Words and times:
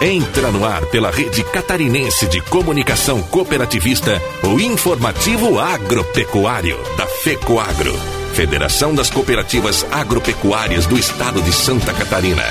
Entra 0.00 0.52
no 0.52 0.64
ar 0.64 0.86
pela 0.86 1.10
rede 1.10 1.42
catarinense 1.42 2.28
de 2.28 2.40
comunicação 2.40 3.20
cooperativista 3.20 4.22
o 4.44 4.60
informativo 4.60 5.58
agropecuário 5.58 6.78
da 6.96 7.04
FECOAGRO, 7.04 7.98
Federação 8.32 8.94
das 8.94 9.10
Cooperativas 9.10 9.84
Agropecuárias 9.90 10.86
do 10.86 10.96
Estado 10.96 11.42
de 11.42 11.52
Santa 11.52 11.92
Catarina. 11.92 12.44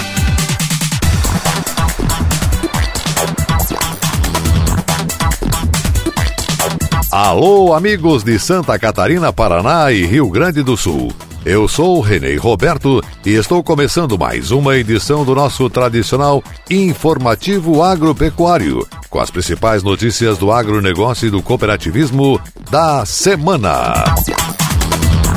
Alô, 7.10 7.74
amigos 7.74 8.26
de 8.26 8.38
Santa 8.40 8.78
Catarina, 8.78 9.32
Paraná 9.32 9.90
e 9.94 10.06
Rio 10.06 10.30
Grande 10.30 10.62
do 10.62 10.76
Sul. 10.76 11.14
Eu 11.48 11.66
sou 11.66 12.02
Renê 12.02 12.36
Roberto 12.36 13.02
e 13.26 13.30
estou 13.36 13.64
começando 13.64 14.20
mais 14.20 14.52
uma 14.52 14.76
edição 14.76 15.24
do 15.24 15.34
nosso 15.34 15.70
tradicional 15.70 16.44
informativo 16.70 17.82
agropecuário, 17.82 18.86
com 19.10 19.18
as 19.18 19.32
principais 19.32 19.82
notícias 19.82 20.38
do 20.38 20.52
agronegócio 20.52 21.26
e 21.26 21.32
do 21.32 21.42
cooperativismo 21.42 22.38
da 22.70 23.06
semana. 23.06 23.94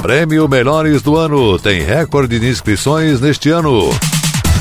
Prêmio 0.03 0.49
Melhores 0.49 1.01
do 1.01 1.17
Ano 1.17 1.57
tem 1.61 1.81
recorde 1.81 2.41
de 2.41 2.49
inscrições 2.49 3.21
neste 3.21 3.49
ano. 3.49 3.91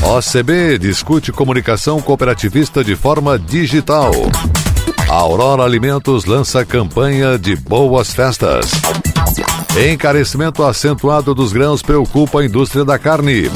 OCB 0.04 0.78
discute 0.78 1.32
comunicação 1.32 2.00
cooperativista 2.00 2.84
de 2.84 2.96
forma 2.96 3.40
digital. 3.40 4.12
Aurora 5.08 5.64
Alimentos 5.64 6.26
lança 6.26 6.64
campanha 6.64 7.40
de 7.40 7.56
boas 7.56 8.14
festas. 8.14 8.70
Encarecimento 9.78 10.64
acentuado 10.64 11.36
dos 11.36 11.54
grãos 11.54 11.82
preocupa 11.82 12.42
a 12.42 12.46
indústria 12.46 12.84
da 12.84 12.98
carne. 12.98 13.50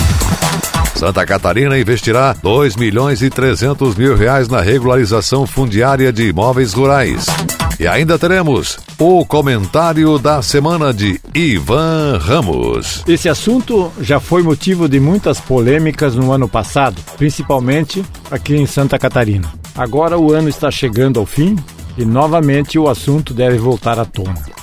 Santa 0.95 1.25
Catarina 1.25 1.77
investirá 1.77 2.33
2 2.33 2.75
milhões 2.75 3.21
e 3.21 3.29
300 3.29 3.95
mil 3.95 4.15
reais 4.15 4.47
na 4.47 4.61
regularização 4.61 5.45
fundiária 5.47 6.13
de 6.13 6.29
imóveis 6.29 6.73
rurais. 6.73 7.25
E 7.79 7.87
ainda 7.87 8.17
teremos 8.19 8.77
o 8.99 9.25
comentário 9.25 10.17
da 10.19 10.41
semana 10.41 10.93
de 10.93 11.19
Ivan 11.33 12.19
Ramos. 12.21 13.03
Esse 13.07 13.27
assunto 13.27 13.91
já 13.99 14.19
foi 14.19 14.43
motivo 14.43 14.87
de 14.87 14.99
muitas 14.99 15.41
polêmicas 15.41 16.15
no 16.15 16.31
ano 16.31 16.47
passado, 16.47 17.01
principalmente 17.17 18.05
aqui 18.29 18.55
em 18.55 18.67
Santa 18.67 18.99
Catarina. 18.99 19.51
Agora 19.75 20.17
o 20.17 20.31
ano 20.31 20.47
está 20.47 20.69
chegando 20.69 21.19
ao 21.19 21.25
fim 21.25 21.57
e 21.97 22.05
novamente 22.05 22.77
o 22.77 22.87
assunto 22.87 23.33
deve 23.33 23.57
voltar 23.57 23.99
à 23.99 24.05
tona 24.05 24.62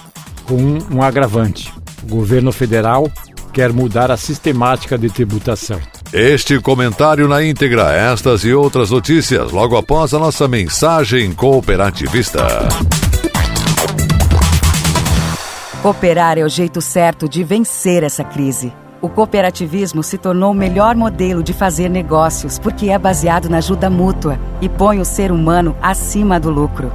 com 0.50 0.78
um 0.92 1.00
agravante. 1.00 1.72
O 2.02 2.06
governo 2.08 2.50
federal 2.50 3.08
quer 3.52 3.72
mudar 3.72 4.10
a 4.10 4.16
sistemática 4.16 4.98
de 4.98 5.08
tributação. 5.08 5.80
Este 6.12 6.58
comentário 6.58 7.28
na 7.28 7.44
íntegra, 7.44 7.94
estas 7.94 8.42
e 8.44 8.52
outras 8.52 8.90
notícias, 8.90 9.52
logo 9.52 9.76
após 9.76 10.12
a 10.12 10.18
nossa 10.18 10.48
mensagem 10.48 11.32
cooperativista. 11.32 12.48
Cooperar 15.82 16.36
é 16.36 16.42
o 16.42 16.48
jeito 16.48 16.80
certo 16.80 17.28
de 17.28 17.44
vencer 17.44 18.02
essa 18.02 18.24
crise. 18.24 18.72
O 19.00 19.08
cooperativismo 19.08 20.02
se 20.02 20.18
tornou 20.18 20.50
o 20.50 20.54
melhor 20.54 20.96
modelo 20.96 21.44
de 21.44 21.52
fazer 21.52 21.88
negócios 21.88 22.58
porque 22.58 22.90
é 22.90 22.98
baseado 22.98 23.48
na 23.48 23.58
ajuda 23.58 23.88
mútua 23.88 24.36
e 24.60 24.68
põe 24.68 24.98
o 24.98 25.04
ser 25.04 25.30
humano 25.30 25.76
acima 25.80 26.40
do 26.40 26.50
lucro. 26.50 26.92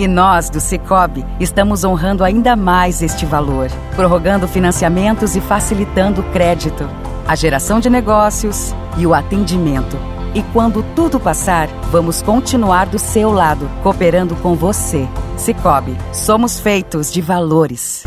E 0.00 0.08
nós, 0.08 0.48
do 0.48 0.60
Cicobi, 0.60 1.26
estamos 1.38 1.84
honrando 1.84 2.24
ainda 2.24 2.56
mais 2.56 3.02
este 3.02 3.26
valor, 3.26 3.70
prorrogando 3.94 4.48
financiamentos 4.48 5.36
e 5.36 5.42
facilitando 5.42 6.22
o 6.22 6.24
crédito, 6.32 6.88
a 7.28 7.36
geração 7.36 7.78
de 7.80 7.90
negócios 7.90 8.74
e 8.96 9.06
o 9.06 9.12
atendimento. 9.12 9.98
E 10.34 10.42
quando 10.54 10.82
tudo 10.96 11.20
passar, 11.20 11.68
vamos 11.90 12.22
continuar 12.22 12.86
do 12.86 12.98
seu 12.98 13.30
lado, 13.30 13.68
cooperando 13.82 14.34
com 14.36 14.54
você. 14.54 15.06
Cicobi, 15.36 15.94
somos 16.14 16.58
feitos 16.58 17.12
de 17.12 17.20
valores. 17.20 18.02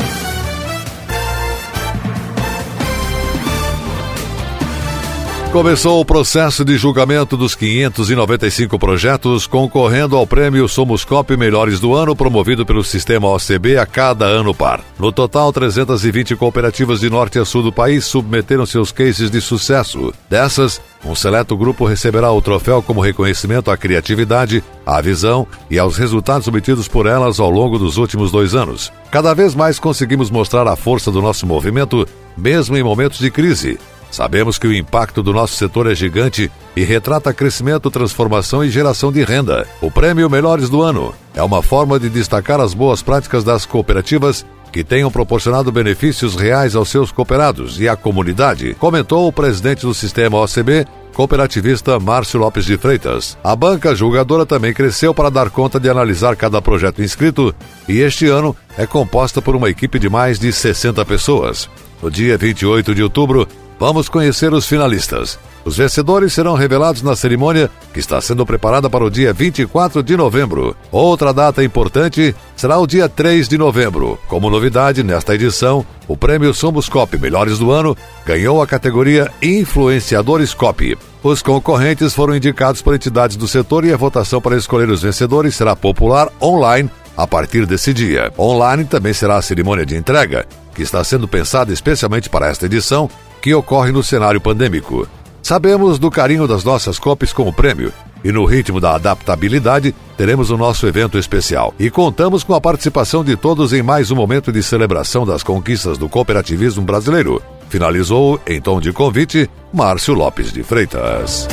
Começou 5.54 6.00
o 6.00 6.04
processo 6.04 6.64
de 6.64 6.76
julgamento 6.76 7.36
dos 7.36 7.54
595 7.54 8.76
projetos 8.76 9.46
concorrendo 9.46 10.16
ao 10.16 10.26
prêmio 10.26 10.68
Somos 10.68 11.04
Cop 11.04 11.36
Melhores 11.36 11.78
do 11.78 11.94
Ano, 11.94 12.16
promovido 12.16 12.66
pelo 12.66 12.82
sistema 12.82 13.28
OCB 13.28 13.78
a 13.78 13.86
cada 13.86 14.24
ano 14.24 14.52
par. 14.52 14.80
No 14.98 15.12
total, 15.12 15.52
320 15.52 16.34
cooperativas 16.34 16.98
de 16.98 17.08
norte 17.08 17.38
a 17.38 17.44
sul 17.44 17.62
do 17.62 17.72
país 17.72 18.04
submeteram 18.04 18.66
seus 18.66 18.90
cases 18.90 19.30
de 19.30 19.40
sucesso. 19.40 20.12
Dessas, 20.28 20.80
um 21.04 21.14
seleto 21.14 21.56
grupo 21.56 21.84
receberá 21.84 22.32
o 22.32 22.42
troféu 22.42 22.82
como 22.82 23.00
reconhecimento 23.00 23.70
à 23.70 23.76
criatividade, 23.76 24.60
à 24.84 25.00
visão 25.00 25.46
e 25.70 25.78
aos 25.78 25.96
resultados 25.96 26.48
obtidos 26.48 26.88
por 26.88 27.06
elas 27.06 27.38
ao 27.38 27.48
longo 27.48 27.78
dos 27.78 27.96
últimos 27.96 28.32
dois 28.32 28.56
anos. 28.56 28.92
Cada 29.08 29.32
vez 29.32 29.54
mais 29.54 29.78
conseguimos 29.78 30.32
mostrar 30.32 30.66
a 30.66 30.74
força 30.74 31.12
do 31.12 31.22
nosso 31.22 31.46
movimento, 31.46 32.04
mesmo 32.36 32.76
em 32.76 32.82
momentos 32.82 33.20
de 33.20 33.30
crise 33.30 33.78
Sabemos 34.14 34.58
que 34.58 34.68
o 34.68 34.72
impacto 34.72 35.24
do 35.24 35.32
nosso 35.32 35.56
setor 35.56 35.90
é 35.90 35.94
gigante 35.94 36.48
e 36.76 36.84
retrata 36.84 37.34
crescimento, 37.34 37.90
transformação 37.90 38.62
e 38.62 38.70
geração 38.70 39.10
de 39.10 39.24
renda. 39.24 39.66
O 39.80 39.90
Prêmio 39.90 40.30
Melhores 40.30 40.68
do 40.68 40.82
Ano 40.82 41.12
é 41.34 41.42
uma 41.42 41.60
forma 41.64 41.98
de 41.98 42.08
destacar 42.08 42.60
as 42.60 42.74
boas 42.74 43.02
práticas 43.02 43.42
das 43.42 43.66
cooperativas 43.66 44.46
que 44.70 44.84
tenham 44.84 45.10
proporcionado 45.10 45.72
benefícios 45.72 46.36
reais 46.36 46.76
aos 46.76 46.90
seus 46.90 47.10
cooperados 47.10 47.80
e 47.80 47.88
à 47.88 47.96
comunidade, 47.96 48.74
comentou 48.74 49.26
o 49.26 49.32
presidente 49.32 49.84
do 49.84 49.92
sistema 49.92 50.38
OCB, 50.38 50.86
cooperativista 51.12 51.98
Márcio 51.98 52.38
Lopes 52.38 52.64
de 52.64 52.76
Freitas. 52.76 53.36
A 53.42 53.56
banca 53.56 53.96
julgadora 53.96 54.46
também 54.46 54.72
cresceu 54.72 55.12
para 55.12 55.28
dar 55.28 55.50
conta 55.50 55.80
de 55.80 55.90
analisar 55.90 56.36
cada 56.36 56.62
projeto 56.62 57.02
inscrito 57.02 57.52
e 57.88 57.98
este 57.98 58.26
ano 58.28 58.54
é 58.78 58.86
composta 58.86 59.42
por 59.42 59.56
uma 59.56 59.70
equipe 59.70 59.98
de 59.98 60.08
mais 60.08 60.38
de 60.38 60.52
60 60.52 61.04
pessoas. 61.04 61.68
No 62.00 62.10
dia 62.10 62.36
28 62.36 62.94
de 62.94 63.02
outubro, 63.02 63.48
Vamos 63.78 64.08
conhecer 64.08 64.52
os 64.52 64.66
finalistas. 64.66 65.38
Os 65.64 65.76
vencedores 65.78 66.32
serão 66.32 66.54
revelados 66.54 67.02
na 67.02 67.16
cerimônia 67.16 67.70
que 67.92 67.98
está 67.98 68.20
sendo 68.20 68.44
preparada 68.44 68.90
para 68.90 69.04
o 69.04 69.10
dia 69.10 69.32
24 69.32 70.02
de 70.02 70.16
novembro. 70.16 70.76
Outra 70.92 71.32
data 71.32 71.64
importante 71.64 72.34
será 72.54 72.78
o 72.78 72.86
dia 72.86 73.08
3 73.08 73.48
de 73.48 73.56
novembro. 73.56 74.18
Como 74.28 74.50
novidade, 74.50 75.02
nesta 75.02 75.34
edição, 75.34 75.84
o 76.06 76.16
prêmio 76.16 76.52
Somos 76.52 76.88
Cop 76.88 77.18
Melhores 77.18 77.58
do 77.58 77.70
Ano 77.70 77.96
ganhou 78.26 78.60
a 78.60 78.66
categoria 78.66 79.30
Influenciadores 79.42 80.52
Cop. 80.52 80.96
Os 81.22 81.40
concorrentes 81.40 82.12
foram 82.12 82.36
indicados 82.36 82.82
por 82.82 82.94
entidades 82.94 83.36
do 83.36 83.48
setor 83.48 83.86
e 83.86 83.92
a 83.92 83.96
votação 83.96 84.42
para 84.42 84.56
escolher 84.56 84.90
os 84.90 85.02
vencedores 85.02 85.56
será 85.56 85.74
popular 85.74 86.30
online 86.40 86.90
a 87.16 87.26
partir 87.26 87.64
desse 87.64 87.94
dia. 87.94 88.30
Online 88.38 88.84
também 88.84 89.14
será 89.14 89.36
a 89.36 89.42
cerimônia 89.42 89.86
de 89.86 89.96
entrega, 89.96 90.46
que 90.74 90.82
está 90.82 91.02
sendo 91.02 91.26
pensada 91.26 91.72
especialmente 91.72 92.28
para 92.28 92.48
esta 92.48 92.66
edição 92.66 93.08
que 93.44 93.54
ocorre 93.54 93.92
no 93.92 94.02
cenário 94.02 94.40
pandêmico. 94.40 95.06
Sabemos 95.42 95.98
do 95.98 96.10
carinho 96.10 96.48
das 96.48 96.64
nossas 96.64 96.98
COPs 96.98 97.30
com 97.30 97.46
o 97.46 97.52
prêmio 97.52 97.92
e 98.24 98.32
no 98.32 98.46
ritmo 98.46 98.80
da 98.80 98.94
adaptabilidade 98.94 99.94
teremos 100.16 100.50
o 100.50 100.56
nosso 100.56 100.86
evento 100.86 101.18
especial. 101.18 101.74
E 101.78 101.90
contamos 101.90 102.42
com 102.42 102.54
a 102.54 102.60
participação 102.60 103.22
de 103.22 103.36
todos 103.36 103.74
em 103.74 103.82
mais 103.82 104.10
um 104.10 104.16
momento 104.16 104.50
de 104.50 104.62
celebração 104.62 105.26
das 105.26 105.42
conquistas 105.42 105.98
do 105.98 106.08
cooperativismo 106.08 106.82
brasileiro. 106.86 107.42
Finalizou, 107.68 108.40
em 108.46 108.62
tom 108.62 108.80
de 108.80 108.94
convite, 108.94 109.50
Márcio 109.70 110.14
Lopes 110.14 110.50
de 110.50 110.62
Freitas. 110.62 111.46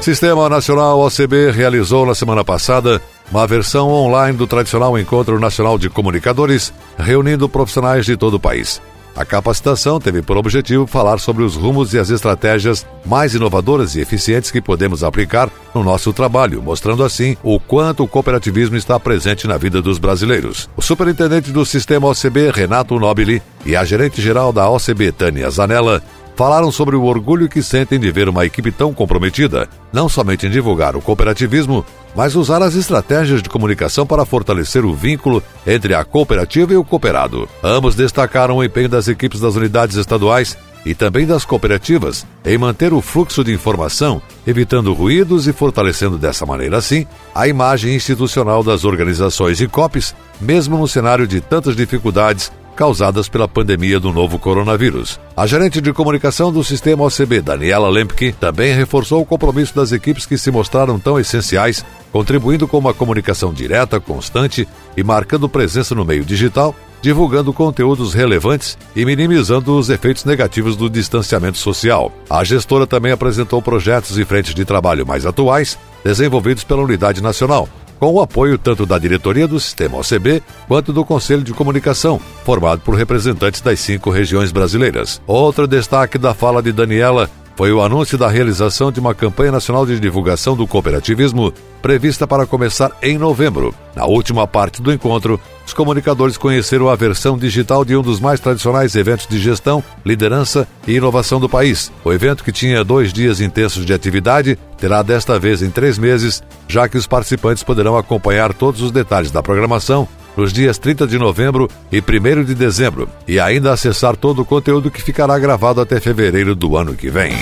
Sistema 0.00 0.48
Nacional 0.48 1.00
OCB 1.00 1.50
realizou 1.50 2.06
na 2.06 2.14
semana 2.14 2.44
passada 2.44 3.02
uma 3.28 3.44
versão 3.44 3.90
online 3.90 4.38
do 4.38 4.46
tradicional 4.46 4.96
Encontro 4.96 5.40
Nacional 5.40 5.76
de 5.76 5.90
Comunicadores, 5.90 6.72
reunindo 6.96 7.48
profissionais 7.48 8.06
de 8.06 8.16
todo 8.16 8.34
o 8.34 8.40
país. 8.40 8.80
A 9.18 9.24
capacitação 9.24 9.98
teve 9.98 10.22
por 10.22 10.36
objetivo 10.36 10.86
falar 10.86 11.18
sobre 11.18 11.42
os 11.42 11.56
rumos 11.56 11.92
e 11.92 11.98
as 11.98 12.08
estratégias 12.08 12.86
mais 13.04 13.34
inovadoras 13.34 13.96
e 13.96 14.00
eficientes 14.00 14.52
que 14.52 14.60
podemos 14.60 15.02
aplicar 15.02 15.50
no 15.74 15.82
nosso 15.82 16.12
trabalho, 16.12 16.62
mostrando 16.62 17.02
assim 17.02 17.36
o 17.42 17.58
quanto 17.58 18.04
o 18.04 18.06
cooperativismo 18.06 18.76
está 18.76 19.00
presente 19.00 19.48
na 19.48 19.56
vida 19.56 19.82
dos 19.82 19.98
brasileiros. 19.98 20.70
O 20.76 20.82
superintendente 20.82 21.50
do 21.50 21.66
sistema 21.66 22.06
OCB, 22.06 22.52
Renato 22.52 22.96
Nobili, 22.96 23.42
e 23.66 23.74
a 23.74 23.84
gerente-geral 23.84 24.52
da 24.52 24.70
OCB, 24.70 25.10
Tânia 25.10 25.50
Zanella, 25.50 26.00
falaram 26.38 26.70
sobre 26.70 26.94
o 26.94 27.02
orgulho 27.02 27.48
que 27.48 27.60
sentem 27.60 27.98
de 27.98 28.12
ver 28.12 28.28
uma 28.28 28.46
equipe 28.46 28.70
tão 28.70 28.94
comprometida, 28.94 29.68
não 29.92 30.08
somente 30.08 30.46
em 30.46 30.50
divulgar 30.50 30.94
o 30.94 31.02
cooperativismo, 31.02 31.84
mas 32.14 32.36
usar 32.36 32.62
as 32.62 32.76
estratégias 32.76 33.42
de 33.42 33.48
comunicação 33.48 34.06
para 34.06 34.24
fortalecer 34.24 34.84
o 34.84 34.94
vínculo 34.94 35.42
entre 35.66 35.94
a 35.94 36.04
cooperativa 36.04 36.72
e 36.72 36.76
o 36.76 36.84
cooperado. 36.84 37.48
Ambos 37.60 37.96
destacaram 37.96 38.58
o 38.58 38.62
empenho 38.62 38.88
das 38.88 39.08
equipes 39.08 39.40
das 39.40 39.56
unidades 39.56 39.96
estaduais 39.96 40.56
e 40.84 40.94
também 40.94 41.26
das 41.26 41.44
cooperativas 41.44 42.26
em 42.44 42.56
manter 42.56 42.92
o 42.92 43.00
fluxo 43.00 43.44
de 43.44 43.52
informação, 43.52 44.22
evitando 44.46 44.92
ruídos 44.92 45.46
e 45.46 45.52
fortalecendo 45.52 46.18
dessa 46.18 46.46
maneira 46.46 46.78
assim 46.78 47.06
a 47.34 47.46
imagem 47.48 47.94
institucional 47.94 48.62
das 48.62 48.84
organizações 48.84 49.60
e 49.60 49.68
COPs, 49.68 50.14
mesmo 50.40 50.78
no 50.78 50.88
cenário 50.88 51.26
de 51.26 51.40
tantas 51.40 51.76
dificuldades 51.76 52.50
causadas 52.78 53.28
pela 53.28 53.48
pandemia 53.48 53.98
do 53.98 54.12
novo 54.12 54.38
coronavírus. 54.38 55.18
A 55.36 55.48
gerente 55.48 55.80
de 55.80 55.92
comunicação 55.92 56.52
do 56.52 56.62
sistema 56.62 57.02
OCB, 57.02 57.40
Daniela 57.40 57.88
Lempke, 57.88 58.30
também 58.30 58.72
reforçou 58.72 59.20
o 59.20 59.26
compromisso 59.26 59.74
das 59.74 59.90
equipes 59.90 60.24
que 60.24 60.38
se 60.38 60.48
mostraram 60.52 60.96
tão 60.96 61.18
essenciais, 61.18 61.84
contribuindo 62.12 62.68
com 62.68 62.78
uma 62.78 62.94
comunicação 62.94 63.52
direta, 63.52 63.98
constante 63.98 64.68
e 64.96 65.02
marcando 65.02 65.48
presença 65.48 65.92
no 65.92 66.04
meio 66.04 66.24
digital, 66.24 66.72
divulgando 67.00 67.52
conteúdos 67.52 68.14
relevantes 68.14 68.76
e 68.94 69.04
minimizando 69.04 69.76
os 69.76 69.90
efeitos 69.90 70.24
negativos 70.24 70.76
do 70.76 70.90
distanciamento 70.90 71.58
social. 71.58 72.12
A 72.28 72.42
gestora 72.44 72.86
também 72.86 73.12
apresentou 73.12 73.62
projetos 73.62 74.18
e 74.18 74.24
frentes 74.24 74.54
de 74.54 74.64
trabalho 74.64 75.06
mais 75.06 75.26
atuais, 75.26 75.78
desenvolvidos 76.04 76.64
pela 76.64 76.82
Unidade 76.82 77.22
Nacional, 77.22 77.68
com 77.98 78.12
o 78.12 78.20
apoio 78.20 78.56
tanto 78.56 78.86
da 78.86 78.98
diretoria 78.98 79.48
do 79.48 79.58
sistema 79.58 79.98
OCB 79.98 80.42
quanto 80.66 80.92
do 80.92 81.04
Conselho 81.04 81.42
de 81.42 81.52
Comunicação, 81.52 82.20
formado 82.44 82.80
por 82.80 82.94
representantes 82.94 83.60
das 83.60 83.80
cinco 83.80 84.10
regiões 84.10 84.52
brasileiras. 84.52 85.20
Outro 85.26 85.66
destaque 85.66 86.16
da 86.16 86.32
fala 86.32 86.62
de 86.62 86.72
Daniela 86.72 87.28
foi 87.58 87.72
o 87.72 87.82
anúncio 87.82 88.16
da 88.16 88.28
realização 88.28 88.92
de 88.92 89.00
uma 89.00 89.12
campanha 89.12 89.50
nacional 89.50 89.84
de 89.84 89.98
divulgação 89.98 90.54
do 90.54 90.64
cooperativismo 90.64 91.52
prevista 91.82 92.24
para 92.24 92.46
começar 92.46 92.92
em 93.02 93.18
novembro. 93.18 93.74
Na 93.96 94.04
última 94.04 94.46
parte 94.46 94.80
do 94.80 94.92
encontro, 94.92 95.40
os 95.66 95.74
comunicadores 95.74 96.36
conheceram 96.36 96.88
a 96.88 96.94
versão 96.94 97.36
digital 97.36 97.84
de 97.84 97.96
um 97.96 98.00
dos 98.00 98.20
mais 98.20 98.38
tradicionais 98.38 98.94
eventos 98.94 99.26
de 99.26 99.40
gestão, 99.40 99.82
liderança 100.06 100.68
e 100.86 100.94
inovação 100.94 101.40
do 101.40 101.48
país. 101.48 101.90
O 102.04 102.12
evento, 102.12 102.44
que 102.44 102.52
tinha 102.52 102.84
dois 102.84 103.12
dias 103.12 103.40
intensos 103.40 103.84
de 103.84 103.92
atividade, 103.92 104.56
terá 104.76 105.02
desta 105.02 105.36
vez 105.36 105.60
em 105.60 105.68
três 105.68 105.98
meses, 105.98 106.40
já 106.68 106.88
que 106.88 106.96
os 106.96 107.08
participantes 107.08 107.64
poderão 107.64 107.96
acompanhar 107.96 108.54
todos 108.54 108.82
os 108.82 108.92
detalhes 108.92 109.32
da 109.32 109.42
programação 109.42 110.06
nos 110.38 110.52
dias 110.52 110.78
30 110.78 111.04
de 111.04 111.18
novembro 111.18 111.68
e 111.90 111.98
1 111.98 112.44
de 112.44 112.54
dezembro, 112.54 113.08
e 113.26 113.40
ainda 113.40 113.72
acessar 113.72 114.14
todo 114.14 114.42
o 114.42 114.44
conteúdo 114.44 114.88
que 114.88 115.02
ficará 115.02 115.36
gravado 115.36 115.80
até 115.80 115.98
fevereiro 115.98 116.54
do 116.54 116.76
ano 116.76 116.94
que 116.94 117.10
vem. 117.10 117.32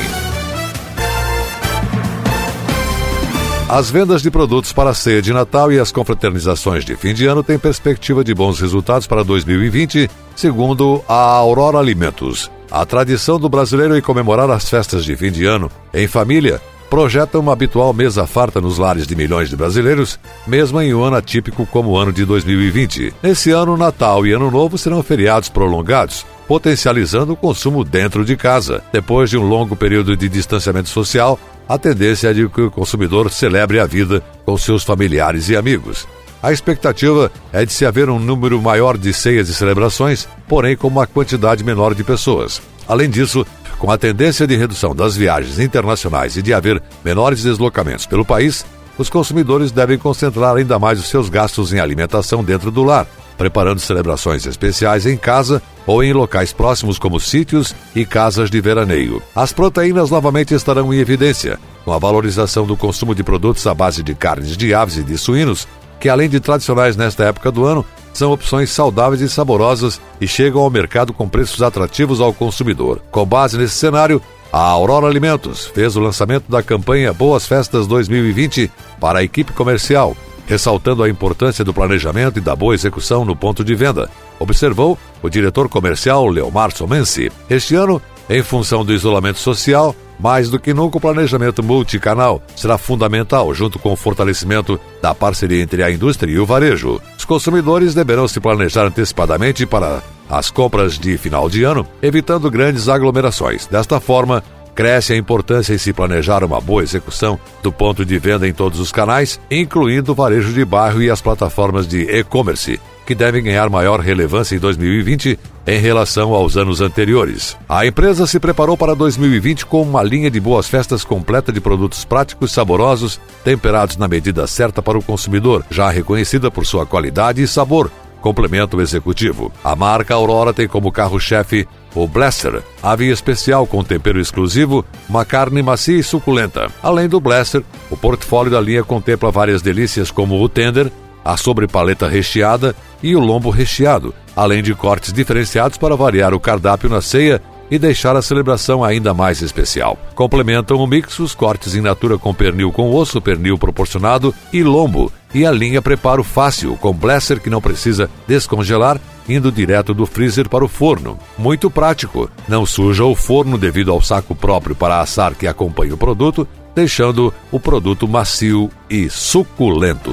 As 3.68 3.90
vendas 3.90 4.22
de 4.22 4.30
produtos 4.30 4.72
para 4.72 4.90
a 4.90 4.94
ceia 4.94 5.20
de 5.20 5.30
Natal 5.30 5.70
e 5.70 5.78
as 5.78 5.92
confraternizações 5.92 6.86
de 6.86 6.96
fim 6.96 7.12
de 7.12 7.26
ano 7.26 7.42
têm 7.42 7.58
perspectiva 7.58 8.24
de 8.24 8.32
bons 8.32 8.60
resultados 8.60 9.06
para 9.06 9.22
2020, 9.22 10.08
segundo 10.34 11.04
a 11.06 11.14
Aurora 11.14 11.78
Alimentos. 11.78 12.50
A 12.70 12.86
tradição 12.86 13.38
do 13.38 13.48
brasileiro 13.48 13.94
em 13.94 14.00
comemorar 14.00 14.48
as 14.50 14.70
festas 14.70 15.04
de 15.04 15.14
fim 15.16 15.30
de 15.30 15.44
ano 15.44 15.70
em 15.92 16.06
família 16.06 16.62
projeta 16.88 17.38
uma 17.38 17.52
habitual 17.52 17.92
mesa 17.92 18.26
farta 18.26 18.60
nos 18.60 18.78
lares 18.78 19.06
de 19.06 19.16
milhões 19.16 19.48
de 19.48 19.56
brasileiros, 19.56 20.18
mesmo 20.46 20.80
em 20.80 20.94
um 20.94 21.02
ano 21.02 21.16
atípico 21.16 21.66
como 21.66 21.90
o 21.90 21.96
ano 21.96 22.12
de 22.12 22.24
2020. 22.24 23.14
Nesse 23.22 23.50
ano, 23.50 23.76
Natal 23.76 24.26
e 24.26 24.32
Ano 24.32 24.50
Novo 24.50 24.78
serão 24.78 25.02
feriados 25.02 25.48
prolongados, 25.48 26.24
potencializando 26.46 27.32
o 27.32 27.36
consumo 27.36 27.84
dentro 27.84 28.24
de 28.24 28.36
casa. 28.36 28.82
Depois 28.92 29.30
de 29.30 29.36
um 29.36 29.46
longo 29.46 29.74
período 29.74 30.16
de 30.16 30.28
distanciamento 30.28 30.88
social, 30.88 31.38
a 31.68 31.76
tendência 31.76 32.28
é 32.28 32.32
de 32.32 32.48
que 32.48 32.60
o 32.60 32.70
consumidor 32.70 33.30
celebre 33.30 33.80
a 33.80 33.86
vida 33.86 34.22
com 34.44 34.56
seus 34.56 34.84
familiares 34.84 35.48
e 35.48 35.56
amigos. 35.56 36.06
A 36.42 36.52
expectativa 36.52 37.32
é 37.52 37.64
de 37.64 37.72
se 37.72 37.84
haver 37.84 38.08
um 38.08 38.20
número 38.20 38.60
maior 38.62 38.96
de 38.96 39.12
ceias 39.12 39.48
e 39.48 39.54
celebrações, 39.54 40.28
porém 40.46 40.76
com 40.76 40.86
uma 40.86 41.06
quantidade 41.06 41.64
menor 41.64 41.94
de 41.94 42.04
pessoas. 42.04 42.62
Além 42.86 43.10
disso, 43.10 43.44
com 43.78 43.90
a 43.90 43.98
tendência 43.98 44.46
de 44.46 44.56
redução 44.56 44.94
das 44.94 45.16
viagens 45.16 45.58
internacionais 45.58 46.36
e 46.36 46.42
de 46.42 46.54
haver 46.54 46.82
menores 47.04 47.42
deslocamentos 47.42 48.06
pelo 48.06 48.24
país, 48.24 48.64
os 48.98 49.10
consumidores 49.10 49.70
devem 49.70 49.98
concentrar 49.98 50.56
ainda 50.56 50.78
mais 50.78 50.98
os 50.98 51.08
seus 51.08 51.28
gastos 51.28 51.72
em 51.72 51.78
alimentação 51.78 52.42
dentro 52.42 52.70
do 52.70 52.82
lar, 52.82 53.06
preparando 53.36 53.80
celebrações 53.80 54.46
especiais 54.46 55.04
em 55.04 55.16
casa 55.16 55.62
ou 55.86 56.02
em 56.02 56.12
locais 56.12 56.52
próximos 56.52 56.98
como 56.98 57.20
sítios 57.20 57.74
e 57.94 58.04
casas 58.04 58.50
de 58.50 58.60
veraneio. 58.60 59.22
As 59.34 59.52
proteínas 59.52 60.10
novamente 60.10 60.54
estarão 60.54 60.92
em 60.92 60.98
evidência, 60.98 61.58
com 61.84 61.92
a 61.92 61.98
valorização 61.98 62.66
do 62.66 62.76
consumo 62.76 63.14
de 63.14 63.22
produtos 63.22 63.66
à 63.66 63.74
base 63.74 64.02
de 64.02 64.14
carnes 64.14 64.56
de 64.56 64.74
aves 64.74 64.96
e 64.96 65.02
de 65.02 65.18
suínos, 65.18 65.68
que 65.98 66.08
além 66.08 66.28
de 66.28 66.40
tradicionais 66.40 66.96
nesta 66.96 67.24
época 67.24 67.50
do 67.50 67.64
ano, 67.64 67.84
são 68.12 68.32
opções 68.32 68.70
saudáveis 68.70 69.20
e 69.20 69.28
saborosas 69.28 70.00
e 70.20 70.26
chegam 70.26 70.62
ao 70.62 70.70
mercado 70.70 71.12
com 71.12 71.28
preços 71.28 71.62
atrativos 71.62 72.20
ao 72.20 72.32
consumidor. 72.32 73.00
Com 73.10 73.26
base 73.26 73.58
nesse 73.58 73.74
cenário, 73.74 74.22
a 74.52 74.60
Aurora 74.60 75.06
Alimentos 75.06 75.66
fez 75.66 75.96
o 75.96 76.00
lançamento 76.00 76.50
da 76.50 76.62
campanha 76.62 77.12
Boas 77.12 77.46
Festas 77.46 77.86
2020 77.86 78.70
para 78.98 79.18
a 79.18 79.22
equipe 79.22 79.52
comercial, 79.52 80.16
ressaltando 80.46 81.02
a 81.02 81.08
importância 81.10 81.64
do 81.64 81.74
planejamento 81.74 82.38
e 82.38 82.40
da 82.40 82.56
boa 82.56 82.74
execução 82.74 83.24
no 83.24 83.36
ponto 83.36 83.62
de 83.62 83.74
venda, 83.74 84.08
observou 84.38 84.98
o 85.22 85.28
diretor 85.28 85.68
comercial 85.68 86.26
Leomar 86.26 86.74
Somensi. 86.74 87.30
Este 87.50 87.74
ano, 87.74 88.00
em 88.28 88.42
função 88.42 88.84
do 88.84 88.92
isolamento 88.92 89.38
social, 89.38 89.94
mais 90.18 90.48
do 90.48 90.58
que 90.58 90.72
nunca, 90.72 90.98
o 90.98 91.00
planejamento 91.00 91.62
multicanal 91.62 92.42
será 92.56 92.78
fundamental, 92.78 93.52
junto 93.54 93.78
com 93.78 93.92
o 93.92 93.96
fortalecimento 93.96 94.80
da 95.02 95.14
parceria 95.14 95.62
entre 95.62 95.82
a 95.82 95.90
indústria 95.90 96.32
e 96.32 96.38
o 96.38 96.46
varejo. 96.46 97.00
Os 97.16 97.24
consumidores 97.24 97.94
deverão 97.94 98.26
se 98.26 98.40
planejar 98.40 98.86
antecipadamente 98.86 99.66
para 99.66 100.02
as 100.28 100.50
compras 100.50 100.98
de 100.98 101.16
final 101.18 101.48
de 101.48 101.62
ano, 101.64 101.86
evitando 102.02 102.50
grandes 102.50 102.88
aglomerações. 102.88 103.66
Desta 103.66 104.00
forma, 104.00 104.42
cresce 104.74 105.12
a 105.12 105.16
importância 105.16 105.74
em 105.74 105.78
se 105.78 105.92
planejar 105.92 106.44
uma 106.44 106.60
boa 106.60 106.82
execução 106.82 107.38
do 107.62 107.72
ponto 107.72 108.04
de 108.04 108.18
venda 108.18 108.46
em 108.46 108.52
todos 108.52 108.78
os 108.78 108.92
canais, 108.92 109.40
incluindo 109.50 110.12
o 110.12 110.14
varejo 110.14 110.52
de 110.52 110.64
bairro 110.64 111.02
e 111.02 111.10
as 111.10 111.20
plataformas 111.20 111.86
de 111.86 112.02
e-commerce, 112.02 112.80
que 113.06 113.14
devem 113.14 113.42
ganhar 113.42 113.70
maior 113.70 114.00
relevância 114.00 114.56
em 114.56 114.58
2020 114.58 115.38
em 115.66 115.78
relação 115.78 116.34
aos 116.34 116.56
anos 116.56 116.80
anteriores. 116.80 117.56
A 117.68 117.86
empresa 117.86 118.26
se 118.26 118.40
preparou 118.40 118.76
para 118.76 118.94
2020 118.94 119.64
com 119.66 119.80
uma 119.82 120.02
linha 120.02 120.30
de 120.30 120.40
boas 120.40 120.68
festas 120.68 121.04
completa 121.04 121.52
de 121.52 121.60
produtos 121.60 122.04
práticos, 122.04 122.52
saborosos, 122.52 123.20
temperados 123.44 123.96
na 123.96 124.08
medida 124.08 124.46
certa 124.46 124.82
para 124.82 124.98
o 124.98 125.02
consumidor, 125.02 125.64
já 125.70 125.88
reconhecida 125.88 126.50
por 126.50 126.66
sua 126.66 126.84
qualidade 126.84 127.42
e 127.42 127.48
sabor. 127.48 127.90
Complemento 128.20 128.80
executivo. 128.80 129.52
A 129.62 129.76
marca 129.76 130.14
Aurora 130.14 130.52
tem 130.52 130.66
como 130.66 130.90
carro-chefe 130.90 131.66
o 131.94 132.06
Blaster, 132.06 132.62
ave 132.82 133.10
especial 133.10 133.66
com 133.66 133.82
tempero 133.82 134.20
exclusivo, 134.20 134.84
uma 135.08 135.24
carne 135.24 135.62
macia 135.62 135.98
e 135.98 136.02
suculenta. 136.02 136.68
Além 136.82 137.08
do 137.08 137.20
Blaster, 137.20 137.62
o 137.90 137.96
portfólio 137.96 138.50
da 138.50 138.60
linha 138.60 138.84
contempla 138.84 139.30
várias 139.30 139.62
delícias 139.62 140.10
como 140.10 140.38
o 140.42 140.48
tender, 140.48 140.92
a 141.26 141.36
sobrepaleta 141.36 142.08
recheada 142.08 142.74
e 143.02 143.16
o 143.16 143.20
lombo 143.20 143.50
recheado, 143.50 144.14
além 144.34 144.62
de 144.62 144.74
cortes 144.74 145.12
diferenciados 145.12 145.76
para 145.76 145.96
variar 145.96 146.32
o 146.32 146.40
cardápio 146.40 146.88
na 146.88 147.00
ceia 147.00 147.42
e 147.68 147.78
deixar 147.78 148.14
a 148.14 148.22
celebração 148.22 148.84
ainda 148.84 149.12
mais 149.12 149.42
especial. 149.42 149.98
Complementam 150.14 150.76
o 150.76 150.86
mix 150.86 151.18
os 151.18 151.34
cortes 151.34 151.74
em 151.74 151.80
natura 151.80 152.16
com 152.16 152.32
pernil 152.32 152.70
com 152.70 152.94
osso, 152.94 153.20
pernil 153.20 153.58
proporcionado 153.58 154.32
e 154.52 154.62
lombo, 154.62 155.12
e 155.34 155.44
a 155.44 155.50
linha 155.50 155.82
preparo 155.82 156.22
fácil 156.22 156.76
com 156.76 156.92
blaster 156.92 157.40
que 157.40 157.50
não 157.50 157.60
precisa 157.60 158.08
descongelar, 158.28 159.00
indo 159.28 159.50
direto 159.50 159.92
do 159.92 160.06
freezer 160.06 160.48
para 160.48 160.64
o 160.64 160.68
forno. 160.68 161.18
Muito 161.36 161.68
prático, 161.68 162.30
não 162.46 162.64
suja 162.64 163.04
o 163.04 163.16
forno 163.16 163.58
devido 163.58 163.90
ao 163.90 164.00
saco 164.00 164.34
próprio 164.34 164.76
para 164.76 165.00
assar 165.00 165.34
que 165.34 165.48
acompanha 165.48 165.94
o 165.94 165.98
produto, 165.98 166.46
deixando 166.74 167.34
o 167.50 167.58
produto 167.58 168.06
macio 168.06 168.70
e 168.88 169.10
suculento. 169.10 170.12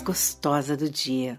Gostosa 0.00 0.76
do 0.76 0.88
dia. 0.88 1.38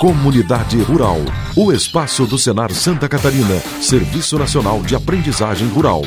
Comunidade 0.00 0.80
Rural. 0.80 1.18
O 1.54 1.70
espaço 1.70 2.24
do 2.24 2.38
Senar 2.38 2.72
Santa 2.72 3.06
Catarina, 3.06 3.60
Serviço 3.82 4.38
Nacional 4.38 4.80
de 4.80 4.94
Aprendizagem 4.94 5.68
Rural. 5.68 6.02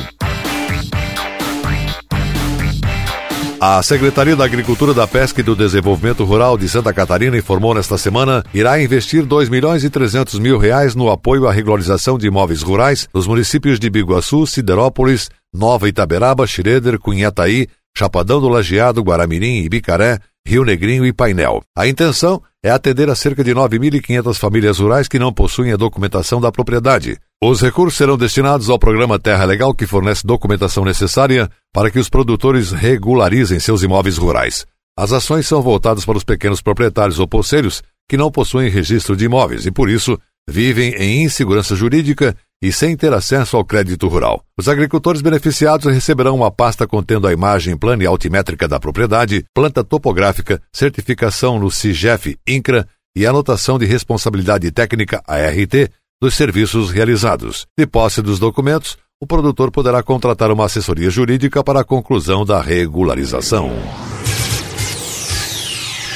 A 3.60 3.80
Secretaria 3.82 4.34
da 4.34 4.44
Agricultura, 4.44 4.92
da 4.92 5.06
Pesca 5.06 5.40
e 5.40 5.44
do 5.44 5.54
Desenvolvimento 5.54 6.24
Rural 6.24 6.58
de 6.58 6.68
Santa 6.68 6.92
Catarina 6.92 7.38
informou 7.38 7.72
nesta 7.72 7.96
semana 7.96 8.44
irá 8.52 8.82
investir 8.82 9.24
2 9.24 9.48
milhões 9.48 9.84
e 9.84 9.88
300 9.88 10.38
mil 10.40 10.58
reais 10.58 10.96
no 10.96 11.08
apoio 11.08 11.46
à 11.46 11.52
regularização 11.52 12.18
de 12.18 12.26
imóveis 12.26 12.62
rurais 12.62 13.08
nos 13.14 13.28
municípios 13.28 13.78
de 13.78 13.88
Biguaçu, 13.88 14.44
Siderópolis, 14.46 15.30
Nova 15.54 15.88
Itaberaba, 15.88 16.46
Schroeder, 16.46 16.98
Cunhataí, 16.98 17.68
Chapadão 17.96 18.40
do 18.40 18.48
Lajeado, 18.48 19.02
Guaramirim, 19.02 19.62
Ibicaré, 19.62 20.18
Rio 20.44 20.64
Negrinho 20.64 21.06
e 21.06 21.12
Painel. 21.12 21.62
A 21.76 21.86
intenção 21.86 22.42
é 22.62 22.70
atender 22.70 23.08
a 23.08 23.14
cerca 23.14 23.44
de 23.44 23.54
9.500 23.54 24.34
famílias 24.34 24.78
rurais 24.78 25.06
que 25.06 25.18
não 25.18 25.32
possuem 25.32 25.72
a 25.72 25.76
documentação 25.76 26.40
da 26.40 26.50
propriedade. 26.50 27.16
Os 27.42 27.62
recursos 27.62 27.96
serão 27.96 28.18
destinados 28.18 28.68
ao 28.68 28.78
programa 28.78 29.18
Terra 29.18 29.44
Legal, 29.44 29.72
que 29.72 29.86
fornece 29.86 30.26
documentação 30.26 30.84
necessária 30.84 31.48
para 31.72 31.90
que 31.90 31.98
os 31.98 32.08
produtores 32.08 32.72
regularizem 32.72 33.60
seus 33.60 33.82
imóveis 33.82 34.16
rurais. 34.18 34.66
As 34.98 35.12
ações 35.12 35.46
são 35.46 35.62
voltadas 35.62 36.04
para 36.04 36.18
os 36.18 36.24
pequenos 36.24 36.60
proprietários 36.60 37.18
ou 37.18 37.28
poceiros 37.28 37.82
que 38.08 38.16
não 38.16 38.30
possuem 38.30 38.70
registro 38.70 39.16
de 39.16 39.24
imóveis 39.24 39.66
e, 39.66 39.70
por 39.70 39.88
isso, 39.88 40.18
vivem 40.48 40.94
em 40.94 41.24
insegurança 41.24 41.74
jurídica 41.74 42.36
e 42.64 42.72
sem 42.72 42.96
ter 42.96 43.12
acesso 43.12 43.58
ao 43.58 43.64
crédito 43.64 44.08
rural. 44.08 44.42
Os 44.58 44.70
agricultores 44.70 45.20
beneficiados 45.20 45.92
receberão 45.92 46.34
uma 46.34 46.50
pasta 46.50 46.86
contendo 46.86 47.26
a 47.26 47.32
imagem 47.32 47.76
plana 47.76 48.02
e 48.02 48.06
altimétrica 48.06 48.66
da 48.66 48.80
propriedade, 48.80 49.44
planta 49.52 49.84
topográfica, 49.84 50.62
certificação 50.72 51.58
no 51.58 51.70
CIGEF 51.70 52.38
INCRA 52.48 52.88
e 53.14 53.26
anotação 53.26 53.78
de 53.78 53.84
responsabilidade 53.84 54.70
técnica 54.70 55.22
ART 55.26 55.90
dos 56.22 56.34
serviços 56.34 56.90
realizados. 56.90 57.66
De 57.78 57.86
posse 57.86 58.22
dos 58.22 58.38
documentos, 58.38 58.96
o 59.20 59.26
produtor 59.26 59.70
poderá 59.70 60.02
contratar 60.02 60.50
uma 60.50 60.64
assessoria 60.64 61.10
jurídica 61.10 61.62
para 61.62 61.80
a 61.80 61.84
conclusão 61.84 62.46
da 62.46 62.62
regularização. 62.62 63.70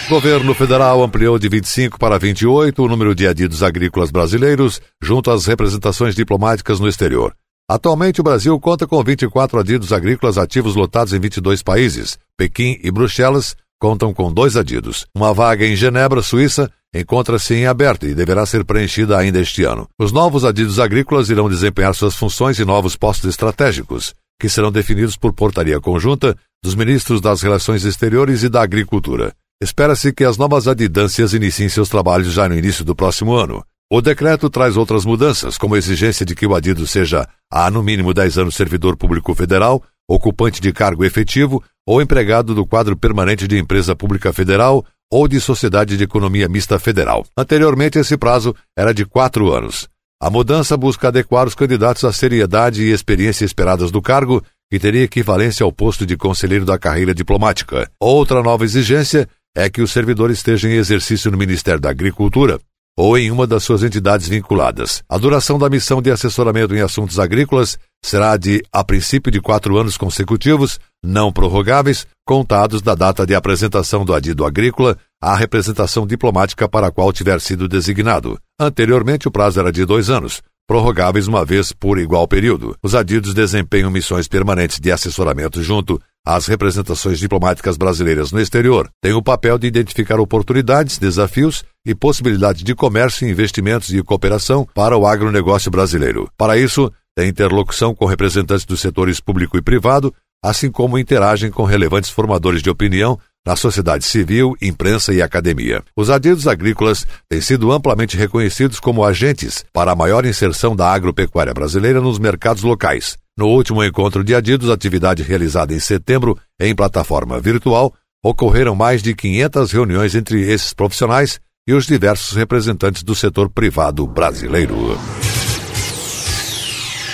Governo 0.08 0.54
federal 0.54 1.02
ampliou 1.02 1.38
de 1.38 1.50
25 1.50 1.98
para 1.98 2.18
28 2.18 2.82
o 2.82 2.88
número 2.88 3.14
de 3.14 3.28
adidos 3.28 3.62
agrícolas 3.62 4.10
brasileiros 4.10 4.80
junto 5.02 5.30
às 5.30 5.44
representações 5.44 6.14
diplomáticas 6.14 6.80
no 6.80 6.88
exterior. 6.88 7.34
Atualmente, 7.68 8.18
o 8.18 8.24
Brasil 8.24 8.58
conta 8.58 8.86
com 8.86 9.04
24 9.04 9.60
adidos 9.60 9.92
agrícolas 9.92 10.38
ativos 10.38 10.74
lotados 10.74 11.12
em 11.12 11.20
22 11.20 11.62
países. 11.62 12.16
Pequim 12.38 12.78
e 12.82 12.90
Bruxelas 12.90 13.54
contam 13.78 14.14
com 14.14 14.32
dois 14.32 14.56
adidos. 14.56 15.04
Uma 15.14 15.34
vaga 15.34 15.66
em 15.66 15.76
Genebra, 15.76 16.22
Suíça, 16.22 16.72
encontra-se 16.94 17.54
em 17.54 17.66
aberto 17.66 18.06
e 18.06 18.14
deverá 18.14 18.46
ser 18.46 18.64
preenchida 18.64 19.18
ainda 19.18 19.38
este 19.38 19.62
ano. 19.62 19.86
Os 19.98 20.10
novos 20.10 20.42
adidos 20.42 20.80
agrícolas 20.80 21.28
irão 21.28 21.50
desempenhar 21.50 21.94
suas 21.94 22.14
funções 22.14 22.58
em 22.58 22.64
novos 22.64 22.96
postos 22.96 23.28
estratégicos, 23.28 24.14
que 24.40 24.48
serão 24.48 24.72
definidos 24.72 25.16
por 25.18 25.34
portaria 25.34 25.78
conjunta 25.78 26.34
dos 26.64 26.74
ministros 26.74 27.20
das 27.20 27.42
Relações 27.42 27.84
Exteriores 27.84 28.42
e 28.42 28.48
da 28.48 28.62
Agricultura. 28.62 29.34
Espera-se 29.60 30.12
que 30.12 30.22
as 30.22 30.38
novas 30.38 30.68
adidâncias 30.68 31.32
iniciem 31.32 31.68
seus 31.68 31.88
trabalhos 31.88 32.32
já 32.32 32.48
no 32.48 32.56
início 32.56 32.84
do 32.84 32.94
próximo 32.94 33.34
ano. 33.34 33.64
O 33.90 34.00
decreto 34.00 34.48
traz 34.48 34.76
outras 34.76 35.04
mudanças, 35.04 35.58
como 35.58 35.74
a 35.74 35.78
exigência 35.78 36.24
de 36.24 36.36
que 36.36 36.46
o 36.46 36.54
adido 36.54 36.86
seja 36.86 37.28
há 37.50 37.68
no 37.68 37.82
mínimo 37.82 38.14
10 38.14 38.38
anos 38.38 38.54
servidor 38.54 38.96
público 38.96 39.34
federal, 39.34 39.82
ocupante 40.08 40.60
de 40.60 40.72
cargo 40.72 41.04
efetivo 41.04 41.60
ou 41.84 42.00
empregado 42.00 42.54
do 42.54 42.64
quadro 42.64 42.96
permanente 42.96 43.48
de 43.48 43.58
empresa 43.58 43.96
pública 43.96 44.32
federal 44.32 44.84
ou 45.10 45.26
de 45.26 45.40
sociedade 45.40 45.96
de 45.96 46.04
economia 46.04 46.48
mista 46.48 46.78
federal. 46.78 47.26
Anteriormente, 47.36 47.98
esse 47.98 48.16
prazo 48.16 48.54
era 48.76 48.94
de 48.94 49.04
quatro 49.04 49.52
anos. 49.52 49.88
A 50.20 50.30
mudança 50.30 50.76
busca 50.76 51.08
adequar 51.08 51.48
os 51.48 51.54
candidatos 51.56 52.04
à 52.04 52.12
seriedade 52.12 52.84
e 52.84 52.92
experiência 52.92 53.44
esperadas 53.44 53.90
do 53.90 54.00
cargo, 54.00 54.40
que 54.70 54.78
teria 54.78 55.02
equivalência 55.02 55.64
ao 55.64 55.72
posto 55.72 56.04
de 56.04 56.16
conselheiro 56.16 56.64
da 56.64 56.78
carreira 56.78 57.14
diplomática. 57.14 57.90
Outra 57.98 58.42
nova 58.42 58.64
exigência 58.64 59.28
é 59.58 59.68
que 59.68 59.82
o 59.82 59.88
servidor 59.88 60.30
esteja 60.30 60.68
em 60.68 60.74
exercício 60.74 61.32
no 61.32 61.36
Ministério 61.36 61.80
da 61.80 61.90
Agricultura 61.90 62.60
ou 62.96 63.18
em 63.18 63.28
uma 63.28 63.44
das 63.44 63.64
suas 63.64 63.82
entidades 63.82 64.28
vinculadas. 64.28 65.02
A 65.08 65.18
duração 65.18 65.58
da 65.58 65.68
missão 65.68 66.00
de 66.00 66.12
assessoramento 66.12 66.74
em 66.76 66.80
assuntos 66.80 67.18
agrícolas 67.18 67.76
será 68.04 68.36
de, 68.36 68.62
a 68.72 68.84
princípio, 68.84 69.32
de 69.32 69.40
quatro 69.40 69.76
anos 69.76 69.96
consecutivos, 69.96 70.78
não 71.02 71.32
prorrogáveis, 71.32 72.06
contados 72.24 72.82
da 72.82 72.94
data 72.94 73.26
de 73.26 73.34
apresentação 73.34 74.04
do 74.04 74.14
adido 74.14 74.44
agrícola 74.44 74.96
à 75.20 75.34
representação 75.34 76.06
diplomática 76.06 76.68
para 76.68 76.86
a 76.86 76.92
qual 76.92 77.12
tiver 77.12 77.40
sido 77.40 77.68
designado. 77.68 78.38
Anteriormente, 78.60 79.26
o 79.26 79.30
prazo 79.30 79.58
era 79.58 79.72
de 79.72 79.84
dois 79.84 80.08
anos, 80.08 80.40
prorrogáveis 80.68 81.26
uma 81.26 81.44
vez 81.44 81.72
por 81.72 81.98
igual 81.98 82.28
período. 82.28 82.76
Os 82.80 82.94
adidos 82.94 83.34
desempenham 83.34 83.90
missões 83.90 84.28
permanentes 84.28 84.78
de 84.78 84.92
assessoramento 84.92 85.62
junto 85.62 86.00
as 86.26 86.46
representações 86.46 87.18
diplomáticas 87.18 87.76
brasileiras 87.76 88.32
no 88.32 88.40
exterior 88.40 88.90
têm 89.02 89.12
o 89.12 89.22
papel 89.22 89.58
de 89.58 89.66
identificar 89.66 90.20
oportunidades, 90.20 90.98
desafios 90.98 91.64
e 91.86 91.94
possibilidades 91.94 92.62
de 92.62 92.74
comércio, 92.74 93.28
investimentos 93.28 93.92
e 93.92 94.02
cooperação 94.02 94.66
para 94.74 94.96
o 94.96 95.06
agronegócio 95.06 95.70
brasileiro. 95.70 96.30
Para 96.36 96.58
isso, 96.58 96.92
tem 97.16 97.28
interlocução 97.28 97.94
com 97.94 98.04
representantes 98.04 98.64
dos 98.64 98.80
setores 98.80 99.20
público 99.20 99.56
e 99.56 99.62
privado, 99.62 100.14
assim 100.44 100.70
como 100.70 100.98
interagem 100.98 101.50
com 101.50 101.64
relevantes 101.64 102.10
formadores 102.10 102.62
de 102.62 102.70
opinião 102.70 103.18
na 103.46 103.56
sociedade 103.56 104.04
civil, 104.04 104.54
imprensa 104.60 105.12
e 105.14 105.22
academia. 105.22 105.82
Os 105.96 106.10
adidos 106.10 106.46
agrícolas 106.46 107.06
têm 107.28 107.40
sido 107.40 107.72
amplamente 107.72 108.16
reconhecidos 108.16 108.78
como 108.78 109.02
agentes 109.02 109.64
para 109.72 109.92
a 109.92 109.96
maior 109.96 110.26
inserção 110.26 110.76
da 110.76 110.92
agropecuária 110.92 111.54
brasileira 111.54 112.00
nos 112.00 112.18
mercados 112.18 112.62
locais. 112.62 113.16
No 113.38 113.46
último 113.46 113.84
encontro 113.84 114.24
de 114.24 114.34
adidos, 114.34 114.68
atividade 114.68 115.22
realizada 115.22 115.72
em 115.72 115.78
setembro 115.78 116.36
em 116.58 116.74
plataforma 116.74 117.38
virtual, 117.38 117.94
ocorreram 118.20 118.74
mais 118.74 119.00
de 119.00 119.14
500 119.14 119.70
reuniões 119.70 120.16
entre 120.16 120.40
esses 120.40 120.74
profissionais 120.74 121.38
e 121.64 121.72
os 121.72 121.86
diversos 121.86 122.36
representantes 122.36 123.04
do 123.04 123.14
setor 123.14 123.48
privado 123.48 124.04
brasileiro. 124.08 124.98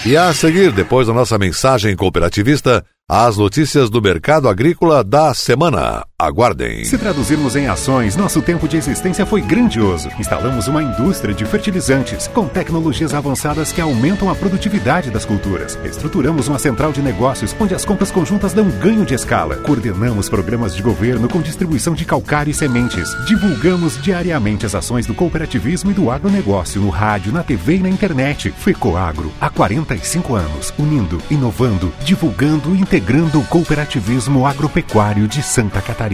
E 0.06 0.16
a 0.16 0.32
seguir, 0.32 0.72
depois 0.72 1.08
da 1.08 1.12
nossa 1.12 1.36
mensagem 1.36 1.94
cooperativista, 1.94 2.82
as 3.06 3.36
notícias 3.36 3.90
do 3.90 4.00
mercado 4.00 4.48
agrícola 4.48 5.04
da 5.04 5.34
semana. 5.34 6.06
Aguardem. 6.16 6.84
Se 6.84 6.96
traduzirmos 6.96 7.56
em 7.56 7.66
ações, 7.66 8.14
nosso 8.14 8.40
tempo 8.40 8.68
de 8.68 8.76
existência 8.76 9.26
foi 9.26 9.40
grandioso. 9.40 10.08
Instalamos 10.16 10.68
uma 10.68 10.80
indústria 10.80 11.34
de 11.34 11.44
fertilizantes 11.44 12.28
com 12.28 12.46
tecnologias 12.46 13.12
avançadas 13.12 13.72
que 13.72 13.80
aumentam 13.80 14.30
a 14.30 14.34
produtividade 14.36 15.10
das 15.10 15.24
culturas. 15.24 15.76
Estruturamos 15.84 16.46
uma 16.46 16.60
central 16.60 16.92
de 16.92 17.02
negócios 17.02 17.54
onde 17.58 17.74
as 17.74 17.84
compras 17.84 18.12
conjuntas 18.12 18.52
dão 18.52 18.70
ganho 18.78 19.04
de 19.04 19.12
escala. 19.12 19.56
Coordenamos 19.56 20.28
programas 20.28 20.76
de 20.76 20.84
governo 20.84 21.28
com 21.28 21.42
distribuição 21.42 21.94
de 21.94 22.04
calcário 22.04 22.52
e 22.52 22.54
sementes. 22.54 23.10
Divulgamos 23.26 24.00
diariamente 24.00 24.64
as 24.64 24.76
ações 24.76 25.06
do 25.06 25.14
cooperativismo 25.14 25.90
e 25.90 25.94
do 25.94 26.12
agronegócio 26.12 26.80
no 26.80 26.90
rádio, 26.90 27.32
na 27.32 27.42
TV 27.42 27.74
e 27.74 27.80
na 27.80 27.88
internet. 27.88 28.52
Fecoagro, 28.52 29.32
há 29.40 29.50
45 29.50 30.36
anos, 30.36 30.72
unindo, 30.78 31.20
inovando, 31.28 31.92
divulgando 32.04 32.72
e 32.72 32.80
integrando 32.80 33.40
o 33.40 33.46
cooperativismo 33.46 34.46
agropecuário 34.46 35.26
de 35.26 35.42
Santa 35.42 35.82
Catarina. 35.82 36.13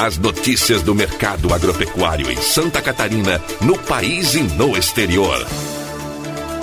As 0.00 0.16
notícias 0.16 0.80
do 0.80 0.94
mercado 0.94 1.52
agropecuário 1.52 2.30
em 2.30 2.36
Santa 2.36 2.80
Catarina, 2.80 3.42
no 3.60 3.76
país 3.76 4.32
e 4.36 4.42
no 4.44 4.76
exterior. 4.76 5.44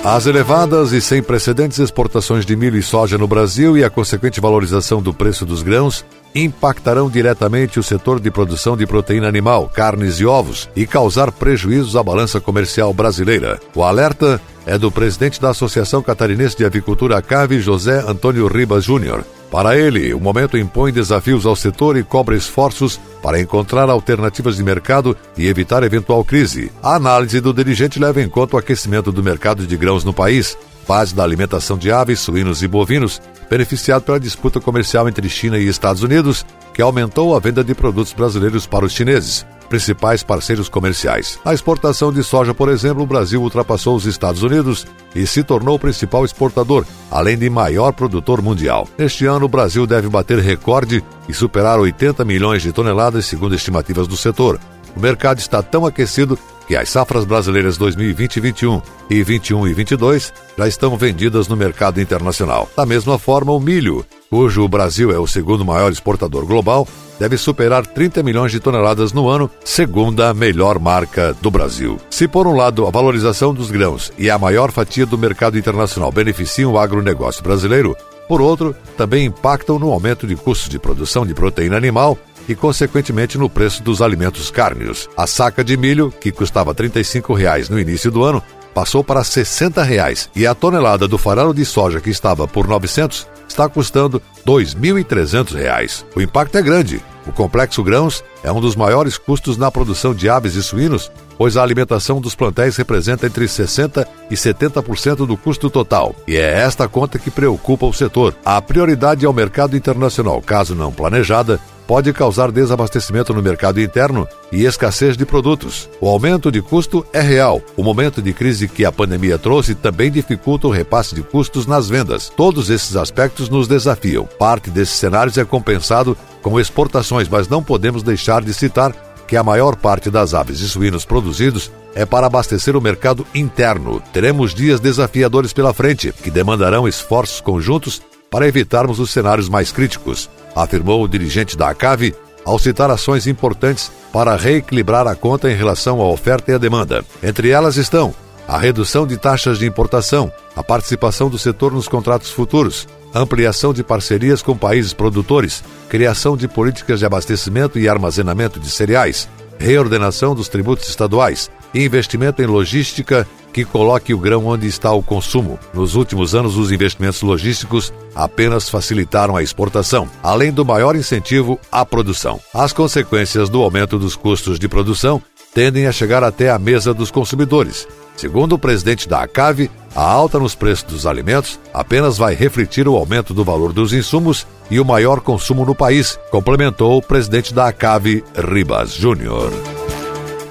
As 0.05 0.25
elevadas 0.25 0.93
e 0.93 1.01
sem 1.01 1.21
precedentes 1.21 1.77
exportações 1.77 2.45
de 2.45 2.55
milho 2.55 2.77
e 2.77 2.81
soja 2.81 3.17
no 3.17 3.27
Brasil 3.27 3.77
e 3.77 3.83
a 3.83 3.89
consequente 3.89 4.39
valorização 4.39 5.01
do 5.01 5.13
preço 5.13 5.45
dos 5.45 5.61
grãos 5.61 6.05
impactarão 6.33 7.09
diretamente 7.09 7.77
o 7.77 7.83
setor 7.83 8.21
de 8.21 8.31
produção 8.31 8.77
de 8.77 8.87
proteína 8.87 9.27
animal, 9.27 9.67
carnes 9.67 10.21
e 10.21 10.25
ovos 10.25 10.69
e 10.73 10.87
causar 10.87 11.29
prejuízos 11.29 11.97
à 11.97 12.01
balança 12.01 12.39
comercial 12.39 12.93
brasileira. 12.93 13.59
O 13.75 13.83
alerta 13.83 14.39
é 14.65 14.77
do 14.77 14.89
presidente 14.89 15.41
da 15.41 15.49
Associação 15.49 16.01
Catarinense 16.01 16.55
de 16.55 16.63
Avicultura 16.63 17.21
CAVE, 17.21 17.59
José 17.59 17.99
Antônio 18.07 18.47
Ribas 18.47 18.85
Júnior. 18.85 19.25
Para 19.51 19.77
ele, 19.77 20.13
o 20.13 20.19
momento 20.19 20.57
impõe 20.57 20.91
desafios 20.91 21.45
ao 21.45 21.55
setor 21.55 21.97
e 21.97 22.03
cobra 22.03 22.35
esforços 22.35 22.99
para 23.21 23.39
encontrar 23.39 23.89
alternativas 23.89 24.57
de 24.57 24.63
mercado 24.63 25.15
e 25.37 25.47
evitar 25.47 25.83
eventual 25.83 26.23
crise. 26.23 26.71
A 26.81 26.95
análise 26.95 27.39
do 27.39 27.53
dirigente 27.53 27.99
leva 27.99 28.21
em 28.21 28.29
conta 28.29 28.55
o 28.55 28.59
aquecimento 28.59 29.11
do 29.11 29.23
mercado 29.23 29.65
de 29.65 29.77
grãos 29.77 30.03
no 30.03 30.13
país, 30.13 30.57
base 30.87 31.15
da 31.15 31.23
alimentação 31.23 31.77
de 31.77 31.91
aves, 31.91 32.19
suínos 32.19 32.61
e 32.63 32.67
bovinos, 32.67 33.21
beneficiado 33.49 34.03
pela 34.03 34.19
disputa 34.19 34.59
comercial 34.59 35.07
entre 35.07 35.29
China 35.29 35.57
e 35.57 35.67
Estados 35.67 36.03
Unidos, 36.03 36.45
que 36.73 36.81
aumentou 36.81 37.35
a 37.35 37.39
venda 37.39 37.63
de 37.63 37.73
produtos 37.73 38.13
brasileiros 38.13 38.67
para 38.67 38.85
os 38.85 38.91
chineses 38.91 39.45
principais 39.69 40.23
parceiros 40.23 40.69
comerciais. 40.69 41.39
Na 41.43 41.53
exportação 41.53 42.11
de 42.11 42.23
soja, 42.23 42.53
por 42.53 42.69
exemplo, 42.69 43.03
o 43.03 43.07
Brasil 43.07 43.41
ultrapassou 43.41 43.95
os 43.95 44.05
Estados 44.05 44.43
Unidos 44.43 44.85
e 45.13 45.25
se 45.25 45.43
tornou 45.43 45.75
o 45.75 45.79
principal 45.79 46.25
exportador, 46.25 46.85
além 47.09 47.37
de 47.37 47.49
maior 47.49 47.91
produtor 47.93 48.41
mundial. 48.41 48.87
Este 48.97 49.25
ano, 49.25 49.45
o 49.45 49.49
Brasil 49.49 49.85
deve 49.85 50.09
bater 50.09 50.39
recorde 50.39 51.03
e 51.27 51.33
superar 51.33 51.79
80 51.79 52.23
milhões 52.25 52.61
de 52.61 52.71
toneladas, 52.71 53.25
segundo 53.25 53.55
estimativas 53.55 54.07
do 54.07 54.17
setor. 54.17 54.59
O 54.95 54.99
mercado 54.99 55.39
está 55.39 55.61
tão 55.61 55.85
aquecido 55.85 56.39
que 56.67 56.75
as 56.75 56.89
safras 56.89 57.25
brasileiras 57.25 57.77
2020 57.77 58.37
e 58.37 58.39
21 58.39 58.81
e 59.09 59.23
21 59.23 59.67
e 59.67 59.73
22 59.73 60.33
já 60.57 60.67
estão 60.67 60.97
vendidas 60.97 61.47
no 61.47 61.55
mercado 61.55 62.01
internacional. 62.01 62.69
Da 62.75 62.85
mesma 62.85 63.19
forma, 63.19 63.51
o 63.51 63.59
milho, 63.59 64.05
cujo 64.29 64.63
o 64.63 64.69
Brasil 64.69 65.11
é 65.11 65.19
o 65.19 65.27
segundo 65.27 65.65
maior 65.65 65.91
exportador 65.91 66.45
global, 66.45 66.87
deve 67.19 67.37
superar 67.37 67.85
30 67.85 68.23
milhões 68.23 68.51
de 68.51 68.59
toneladas 68.59 69.13
no 69.13 69.29
ano, 69.29 69.49
segundo 69.63 70.21
a 70.21 70.33
melhor 70.33 70.79
marca 70.79 71.35
do 71.41 71.49
Brasil. 71.49 71.97
Se, 72.09 72.27
por 72.27 72.47
um 72.47 72.55
lado, 72.55 72.85
a 72.85 72.91
valorização 72.91 73.53
dos 73.53 73.71
grãos 73.71 74.11
e 74.17 74.29
a 74.29 74.37
maior 74.37 74.71
fatia 74.71 75.05
do 75.05 75.17
mercado 75.17 75.57
internacional 75.57 76.11
beneficiam 76.11 76.73
o 76.73 76.79
agronegócio 76.79 77.43
brasileiro, 77.43 77.95
por 78.27 78.41
outro, 78.41 78.75
também 78.97 79.25
impactam 79.25 79.77
no 79.77 79.91
aumento 79.91 80.25
de 80.25 80.35
custos 80.35 80.69
de 80.69 80.79
produção 80.79 81.25
de 81.25 81.33
proteína 81.33 81.77
animal 81.77 82.17
e, 82.47 82.55
consequentemente, 82.55 83.37
no 83.37 83.49
preço 83.49 83.83
dos 83.83 84.01
alimentos 84.01 84.49
cárneos. 84.51 85.09
A 85.15 85.27
saca 85.27 85.63
de 85.63 85.75
milho, 85.77 86.11
que 86.11 86.31
custava 86.31 86.73
35 86.73 87.33
reais 87.33 87.69
no 87.69 87.79
início 87.79 88.11
do 88.11 88.23
ano, 88.23 88.41
passou 88.75 89.01
para 89.01 89.23
60 89.23 89.81
reais, 89.81 90.29
e 90.35 90.45
a 90.45 90.53
tonelada 90.53 91.07
do 91.07 91.17
farelo 91.17 91.53
de 91.53 91.63
soja, 91.63 92.01
que 92.01 92.09
estava 92.09 92.45
por 92.45 92.65
R$ 92.65 92.71
900, 92.71 93.25
está 93.47 93.69
custando 93.69 94.21
R$ 94.45 94.53
2.300. 94.53 96.03
O 96.13 96.21
impacto 96.21 96.57
é 96.57 96.61
grande. 96.61 97.01
O 97.25 97.31
complexo 97.31 97.81
grãos 97.81 98.23
é 98.43 98.51
um 98.51 98.59
dos 98.59 98.75
maiores 98.75 99.17
custos 99.17 99.57
na 99.57 99.71
produção 99.71 100.13
de 100.13 100.29
aves 100.29 100.55
e 100.55 100.61
suínos, 100.61 101.09
pois 101.37 101.55
a 101.55 101.63
alimentação 101.63 102.19
dos 102.19 102.35
plantéis 102.35 102.75
representa 102.75 103.25
entre 103.25 103.45
60% 103.45 104.05
e 104.29 104.35
70% 104.35 105.25
do 105.25 105.37
custo 105.37 105.69
total. 105.69 106.13
E 106.27 106.35
é 106.35 106.59
esta 106.59 106.87
conta 106.87 107.17
que 107.17 107.31
preocupa 107.31 107.85
o 107.85 107.93
setor. 107.93 108.35
A 108.43 108.61
prioridade 108.61 109.25
é 109.25 109.29
o 109.29 109.33
mercado 109.33 109.77
internacional, 109.77 110.41
caso 110.41 110.75
não 110.75 110.91
planejada, 110.91 111.59
pode 111.87 112.11
causar 112.13 112.51
desabastecimento 112.51 113.33
no 113.33 113.41
mercado 113.41 113.79
interno 113.79 114.27
e 114.51 114.65
escassez 114.65 115.15
de 115.15 115.25
produtos. 115.25 115.89
O 116.01 116.07
aumento 116.07 116.51
de 116.51 116.61
custo 116.61 117.05
é 117.13 117.21
real. 117.21 117.61
O 117.77 117.83
momento 117.83 118.21
de 118.21 118.33
crise 118.33 118.67
que 118.67 118.85
a 118.85 118.91
pandemia 118.91 119.37
trouxe 119.37 119.75
também 119.75 120.11
dificulta 120.11 120.67
o 120.67 120.71
repasse 120.71 121.15
de 121.15 121.21
custos 121.21 121.65
nas 121.65 121.87
vendas. 121.89 122.31
Todos 122.35 122.69
esses 122.69 122.95
aspectos 122.95 123.49
nos 123.49 123.67
desafiam. 123.67 124.27
Parte 124.37 124.69
desses 124.69 124.95
cenários 124.95 125.37
é 125.37 125.45
compensado 125.45 126.17
com 126.41 126.59
exportações, 126.59 127.27
mas 127.27 127.47
não 127.47 127.63
podemos 127.63 128.03
deixar 128.03 128.43
de 128.43 128.53
citar 128.53 128.93
que 129.27 129.35
a 129.35 129.43
maior 129.43 129.75
parte 129.75 130.09
das 130.09 130.33
aves 130.33 130.59
e 130.59 130.69
suínos 130.69 131.05
produzidos 131.05 131.71
é 131.95 132.05
para 132.05 132.27
abastecer 132.27 132.75
o 132.75 132.81
mercado 132.81 133.25
interno. 133.33 134.01
Teremos 134.13 134.53
dias 134.53 134.79
desafiadores 134.79 135.53
pela 135.53 135.73
frente, 135.73 136.13
que 136.13 136.29
demandarão 136.29 136.87
esforços 136.87 137.41
conjuntos 137.41 138.01
para 138.35 138.49
evitarmos 138.49 138.99
os 138.99 139.11
cenários 139.11 139.47
mais 139.47 139.71
críticos 139.71 140.29
afirmou 140.53 141.01
o 141.01 141.07
dirigente 141.07 141.55
da 141.55 141.69
ACAV 141.69 142.13
ao 142.43 142.59
citar 142.59 142.91
ações 142.91 143.27
importantes 143.27 143.89
para 144.11 144.35
reequilibrar 144.35 145.07
a 145.07 145.15
conta 145.15 145.49
em 145.49 145.55
relação 145.55 146.01
à 146.01 146.09
oferta 146.09 146.51
e 146.51 146.55
à 146.55 146.57
demanda. 146.57 147.05
Entre 147.23 147.51
elas 147.51 147.77
estão 147.77 148.13
a 148.45 148.57
redução 148.57 149.07
de 149.07 149.15
taxas 149.15 149.57
de 149.57 149.65
importação, 149.65 150.29
a 150.53 150.61
participação 150.61 151.29
do 151.29 151.39
setor 151.39 151.71
nos 151.71 151.87
contratos 151.87 152.29
futuros, 152.29 152.89
ampliação 153.13 153.73
de 153.73 153.85
parcerias 153.85 154.41
com 154.41 154.57
países 154.57 154.91
produtores, 154.91 155.63
criação 155.87 156.35
de 156.35 156.45
políticas 156.45 156.99
de 156.99 157.05
abastecimento 157.05 157.79
e 157.79 157.87
armazenamento 157.87 158.59
de 158.59 158.69
cereais, 158.69 159.29
reordenação 159.57 160.35
dos 160.35 160.49
tributos 160.49 160.89
estaduais, 160.89 161.49
investimento 161.73 162.41
em 162.41 162.47
logística 162.47 163.25
que 163.55 163.63
coloque 163.63 164.13
o 164.13 164.19
grão 164.19 164.47
onde 164.47 164.67
está 164.67 164.91
o 164.91 165.01
consumo. 165.01 165.57
Nos 165.73 165.95
últimos 165.95 166.35
anos, 166.35 166.57
os 166.57 166.73
investimentos 166.73 167.21
logísticos 167.21 167.93
apenas 168.13 168.67
facilitaram 168.67 169.37
a 169.37 169.41
exportação, 169.41 170.09
além 170.21 170.51
do 170.51 170.65
maior 170.65 170.93
incentivo 170.93 171.57
à 171.71 171.85
produção. 171.85 172.37
As 172.53 172.73
consequências 172.73 173.47
do 173.47 173.61
aumento 173.61 173.97
dos 173.97 174.13
custos 174.13 174.59
de 174.59 174.67
produção 174.67 175.21
tendem 175.53 175.87
a 175.87 175.93
chegar 175.93 176.21
até 176.21 176.49
a 176.49 176.59
mesa 176.59 176.93
dos 176.93 177.09
consumidores. 177.09 177.87
Segundo 178.17 178.55
o 178.55 178.59
presidente 178.59 179.07
da 179.07 179.21
ACAV, 179.21 179.71
a 179.95 180.03
alta 180.03 180.37
nos 180.37 180.53
preços 180.53 180.83
dos 180.83 181.05
alimentos 181.05 181.57
apenas 181.73 182.17
vai 182.17 182.35
refletir 182.35 182.89
o 182.89 182.97
aumento 182.97 183.33
do 183.33 183.45
valor 183.45 183.71
dos 183.71 183.93
insumos 183.93 184.45
e 184.69 184.81
o 184.81 184.85
maior 184.85 185.21
consumo 185.21 185.65
no 185.65 185.73
país, 185.73 186.19
complementou 186.29 186.97
o 186.97 187.01
presidente 187.01 187.53
da 187.53 187.69
ACAV, 187.69 188.21
Ribas 188.35 188.93
Júnior. 188.93 189.53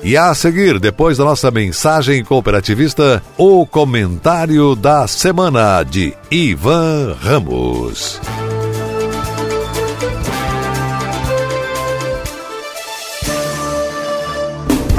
E 0.05 0.19
a 0.19 0.35
seguir, 0.35 0.79
depois 0.79 1.17
da 1.17 1.25
nossa 1.25 1.51
mensagem 1.51 2.23
cooperativista, 2.23 3.23
o 3.39 3.67
comentário 3.67 4.77
da 4.77 5.07
semana 5.09 5.83
de 5.83 6.15
Ivan 6.31 7.17
Ramos. 7.19 8.21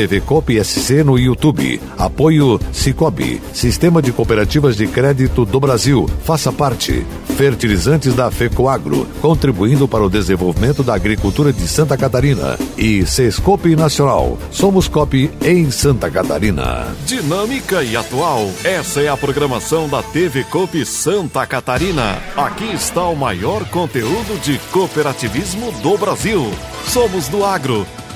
TV 0.00 0.18
Coop 0.22 0.64
SC 0.64 1.04
no 1.04 1.18
YouTube. 1.18 1.78
Apoio 1.98 2.58
Cicobi, 2.72 3.38
Sistema 3.52 4.00
de 4.00 4.10
Cooperativas 4.12 4.74
de 4.74 4.86
Crédito 4.86 5.44
do 5.44 5.60
Brasil. 5.60 6.08
Faça 6.24 6.50
parte. 6.50 7.04
Fertilizantes 7.36 8.14
da 8.14 8.30
FECOAGRO, 8.30 9.06
contribuindo 9.20 9.86
para 9.86 10.02
o 10.02 10.08
desenvolvimento 10.08 10.82
da 10.82 10.94
agricultura 10.94 11.52
de 11.52 11.68
Santa 11.68 11.98
Catarina. 11.98 12.58
E 12.78 13.04
Sescope 13.04 13.76
Nacional. 13.76 14.38
Somos 14.50 14.88
COP 14.88 15.30
em 15.44 15.70
Santa 15.70 16.10
Catarina. 16.10 16.96
Dinâmica 17.04 17.82
e 17.82 17.94
atual. 17.94 18.50
Essa 18.64 19.02
é 19.02 19.08
a 19.08 19.18
programação 19.18 19.86
da 19.86 20.02
TV 20.02 20.44
Coop 20.44 20.82
Santa 20.86 21.46
Catarina. 21.46 22.22
Aqui 22.38 22.72
está 22.72 23.06
o 23.06 23.14
maior 23.14 23.66
conteúdo 23.66 24.40
de 24.40 24.58
cooperativismo 24.72 25.70
do 25.82 25.98
Brasil. 25.98 26.50
Somos 26.86 27.28
do 27.28 27.44
agro 27.44 27.86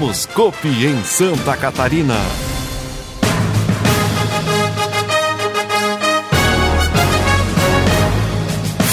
Somos 0.00 0.24
Copi 0.24 0.86
em 0.86 1.04
Santa 1.04 1.54
Catarina. 1.58 2.14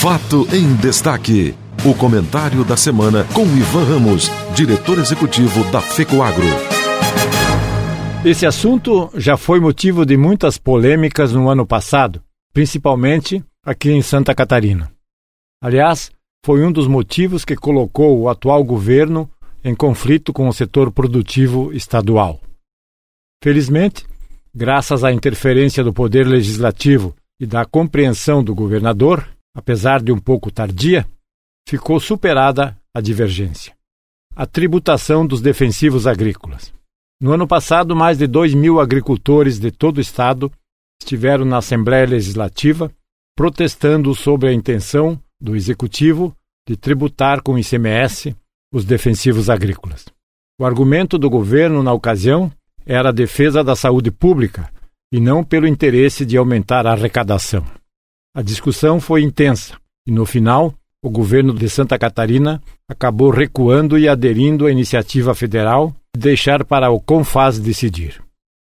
Fato 0.01 0.45
em 0.53 0.75
destaque. 0.75 1.55
O 1.85 1.95
comentário 1.95 2.65
da 2.65 2.75
semana 2.75 3.25
com 3.33 3.43
Ivan 3.43 3.85
Ramos, 3.85 4.29
diretor 4.53 4.97
executivo 4.97 5.63
da 5.71 5.79
FECOAGRO. 5.79 6.43
Esse 8.25 8.45
assunto 8.45 9.09
já 9.15 9.37
foi 9.37 9.61
motivo 9.61 10.05
de 10.05 10.17
muitas 10.17 10.57
polêmicas 10.57 11.31
no 11.31 11.47
ano 11.47 11.65
passado, 11.65 12.21
principalmente 12.51 13.41
aqui 13.65 13.91
em 13.91 14.01
Santa 14.01 14.35
Catarina. 14.35 14.91
Aliás, 15.61 16.11
foi 16.45 16.65
um 16.65 16.71
dos 16.71 16.85
motivos 16.85 17.45
que 17.45 17.55
colocou 17.55 18.19
o 18.19 18.27
atual 18.27 18.61
governo 18.61 19.29
em 19.63 19.75
conflito 19.75 20.31
com 20.31 20.47
o 20.47 20.53
setor 20.53 20.91
produtivo 20.91 21.73
estadual. 21.73 22.41
Felizmente, 23.43 24.05
graças 24.53 25.03
à 25.03 25.11
interferência 25.11 25.83
do 25.83 25.93
Poder 25.93 26.25
Legislativo 26.25 27.15
e 27.39 27.45
da 27.45 27.65
compreensão 27.65 28.43
do 28.43 28.55
governador, 28.55 29.27
apesar 29.55 30.01
de 30.01 30.11
um 30.11 30.19
pouco 30.19 30.51
tardia, 30.51 31.05
ficou 31.67 31.99
superada 31.99 32.77
a 32.93 33.01
divergência. 33.01 33.75
A 34.35 34.45
tributação 34.45 35.25
dos 35.25 35.41
defensivos 35.41 36.07
agrícolas. 36.07 36.73
No 37.21 37.31
ano 37.31 37.47
passado, 37.47 37.95
mais 37.95 38.17
de 38.17 38.27
2 38.27 38.53
mil 38.53 38.79
agricultores 38.79 39.59
de 39.59 39.71
todo 39.71 39.97
o 39.97 40.01
estado 40.01 40.51
estiveram 41.01 41.45
na 41.45 41.57
Assembleia 41.57 42.05
Legislativa 42.05 42.91
protestando 43.35 44.13
sobre 44.15 44.49
a 44.49 44.53
intenção 44.53 45.21
do 45.39 45.55
Executivo 45.55 46.35
de 46.67 46.75
tributar 46.75 47.41
com 47.43 47.57
ICMS 47.57 48.35
os 48.71 48.85
defensivos 48.85 49.49
agrícolas. 49.49 50.05
O 50.59 50.65
argumento 50.65 51.17
do 51.17 51.29
governo 51.29 51.83
na 51.83 51.93
ocasião 51.93 52.51
era 52.85 53.09
a 53.09 53.13
defesa 53.13 53.63
da 53.63 53.75
saúde 53.75 54.11
pública 54.11 54.69
e 55.11 55.19
não 55.19 55.43
pelo 55.43 55.67
interesse 55.67 56.25
de 56.25 56.37
aumentar 56.37 56.85
a 56.85 56.91
arrecadação. 56.91 57.65
A 58.35 58.41
discussão 58.41 58.99
foi 58.99 59.21
intensa 59.21 59.77
e, 60.05 60.11
no 60.11 60.25
final, 60.25 60.73
o 61.03 61.09
governo 61.09 61.53
de 61.53 61.69
Santa 61.69 61.97
Catarina 61.97 62.61
acabou 62.89 63.29
recuando 63.29 63.97
e 63.97 64.07
aderindo 64.07 64.65
à 64.65 64.71
iniciativa 64.71 65.33
federal 65.35 65.95
de 66.15 66.21
deixar 66.21 66.65
para 66.65 66.89
o 66.89 66.99
CONFAS 66.99 67.59
decidir. 67.59 68.21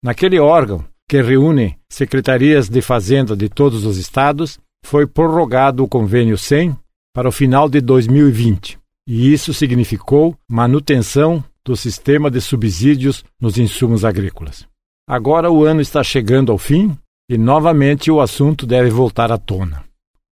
Naquele 0.02 0.38
órgão, 0.38 0.84
que 1.08 1.20
reúne 1.20 1.76
secretarias 1.88 2.68
de 2.68 2.80
fazenda 2.80 3.36
de 3.36 3.48
todos 3.48 3.84
os 3.84 3.96
estados, 3.96 4.58
foi 4.84 5.06
prorrogado 5.06 5.82
o 5.82 5.88
convênio 5.88 6.38
100 6.38 6.76
para 7.12 7.28
o 7.28 7.32
final 7.32 7.68
de 7.68 7.80
2020 7.80 8.79
e 9.06 9.32
isso 9.32 9.52
significou 9.52 10.36
manutenção 10.48 11.42
do 11.64 11.76
sistema 11.76 12.30
de 12.30 12.40
subsídios 12.40 13.24
nos 13.40 13.58
insumos 13.58 14.04
agrícolas. 14.04 14.66
Agora 15.08 15.50
o 15.50 15.64
ano 15.64 15.80
está 15.80 16.02
chegando 16.02 16.52
ao 16.52 16.58
fim 16.58 16.96
e 17.28 17.36
novamente 17.36 18.10
o 18.10 18.20
assunto 18.20 18.66
deve 18.66 18.90
voltar 18.90 19.30
à 19.32 19.38
tona. 19.38 19.84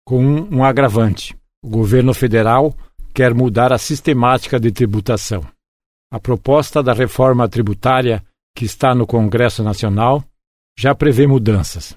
Com 0.07 0.25
um 0.25 0.65
agravante: 0.65 1.37
o 1.65 1.69
governo 1.69 2.15
federal 2.15 2.75
quer 3.15 3.35
mudar 3.35 3.73
a 3.73 3.79
sistemática 3.79 4.61
de 4.61 4.71
tributação. 4.71 5.45
A 6.13 6.21
proposta 6.21 6.83
da 6.83 6.93
reforma 6.93 7.49
tributária 7.49 8.23
que 8.55 8.65
está 8.65 8.95
no 8.95 9.07
Congresso 9.07 9.63
Nacional 9.63 10.25
já 10.79 10.95
prevê 10.95 11.27
mudanças. 11.27 11.97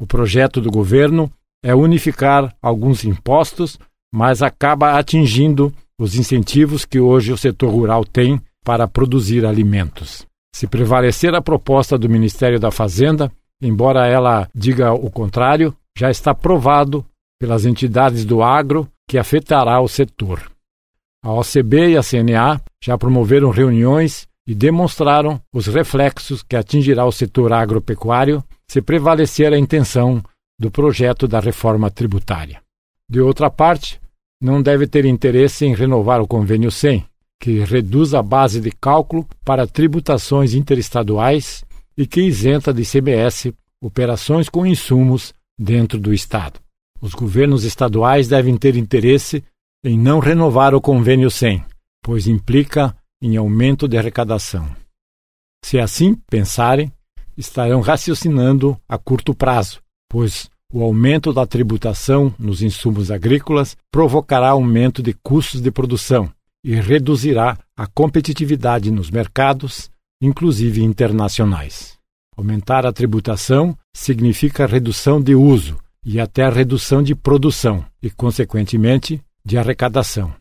O 0.00 0.06
projeto 0.06 0.60
do 0.60 0.70
governo 0.70 1.30
é 1.62 1.74
unificar 1.74 2.56
alguns 2.62 3.04
impostos, 3.04 3.78
mas 4.12 4.42
acaba 4.42 4.98
atingindo 4.98 5.72
os 6.00 6.14
incentivos 6.14 6.84
que 6.84 7.00
hoje 7.00 7.32
o 7.32 7.36
setor 7.36 7.70
rural 7.70 8.04
tem 8.04 8.40
para 8.64 8.86
produzir 8.86 9.44
alimentos. 9.44 10.26
Se 10.54 10.66
prevalecer 10.66 11.34
a 11.34 11.42
proposta 11.42 11.98
do 11.98 12.08
Ministério 12.08 12.58
da 12.58 12.70
Fazenda, 12.70 13.30
embora 13.62 14.06
ela 14.06 14.48
diga 14.54 14.92
o 14.92 15.10
contrário, 15.10 15.74
já 15.96 16.10
está 16.10 16.34
provado 16.34 17.04
pelas 17.40 17.64
entidades 17.64 18.24
do 18.24 18.42
agro 18.42 18.88
que 19.08 19.18
afetará 19.18 19.80
o 19.80 19.88
setor. 19.88 20.50
A 21.24 21.32
OCB 21.32 21.90
e 21.90 21.96
a 21.96 22.02
CNA 22.02 22.60
já 22.82 22.96
promoveram 22.96 23.50
reuniões 23.50 24.26
e 24.46 24.54
demonstraram 24.54 25.40
os 25.52 25.66
reflexos 25.66 26.42
que 26.42 26.56
atingirá 26.56 27.04
o 27.04 27.12
setor 27.12 27.52
agropecuário 27.52 28.42
se 28.70 28.80
prevalecer 28.80 29.52
a 29.52 29.58
intenção 29.58 30.22
do 30.58 30.70
projeto 30.70 31.26
da 31.26 31.40
reforma 31.40 31.90
tributária. 31.90 32.60
De 33.10 33.20
outra 33.20 33.50
parte, 33.50 34.00
não 34.40 34.62
deve 34.62 34.86
ter 34.86 35.04
interesse 35.04 35.64
em 35.64 35.74
renovar 35.74 36.20
o 36.20 36.26
Convênio 36.26 36.70
100, 36.70 37.04
que 37.40 37.60
reduz 37.60 38.14
a 38.14 38.22
base 38.22 38.60
de 38.60 38.70
cálculo 38.70 39.26
para 39.44 39.66
tributações 39.66 40.54
interestaduais 40.54 41.64
e 41.96 42.06
que 42.06 42.20
isenta 42.20 42.72
de 42.72 42.82
ICMS 42.82 43.54
operações 43.80 44.48
com 44.48 44.66
insumos 44.66 45.32
dentro 45.58 45.98
do 45.98 46.12
Estado. 46.12 46.60
Os 47.00 47.14
governos 47.14 47.64
estaduais 47.64 48.28
devem 48.28 48.56
ter 48.56 48.76
interesse 48.76 49.42
em 49.84 49.96
não 49.98 50.18
renovar 50.18 50.74
o 50.74 50.80
Convênio 50.80 51.30
100, 51.30 51.64
pois 52.02 52.26
implica 52.26 52.94
em 53.22 53.36
aumento 53.36 53.88
de 53.88 53.96
arrecadação. 53.96 54.68
Se 55.64 55.78
assim 55.78 56.14
pensarem, 56.28 56.92
estarão 57.36 57.80
raciocinando 57.80 58.78
a 58.88 58.98
curto 58.98 59.34
prazo, 59.34 59.80
pois 60.08 60.50
o 60.72 60.82
aumento 60.82 61.32
da 61.32 61.46
tributação 61.46 62.34
nos 62.38 62.60
insumos 62.60 63.10
agrícolas 63.10 63.76
provocará 63.90 64.50
aumento 64.50 65.02
de 65.02 65.14
custos 65.14 65.60
de 65.60 65.70
produção 65.70 66.30
e 66.62 66.74
reduzirá 66.74 67.56
a 67.76 67.86
competitividade 67.86 68.90
nos 68.90 69.10
mercados, 69.10 69.90
inclusive 70.20 70.82
internacionais. 70.82 71.96
Aumentar 72.36 72.84
a 72.84 72.92
tributação 72.92 73.76
significa 73.94 74.66
redução 74.66 75.20
de 75.20 75.34
uso 75.34 75.78
e 76.04 76.20
até 76.20 76.48
redução 76.48 77.02
de 77.02 77.14
produção 77.14 77.84
e, 78.02 78.10
consequentemente, 78.10 79.22
de 79.44 79.56
arrecadação. 79.56 80.34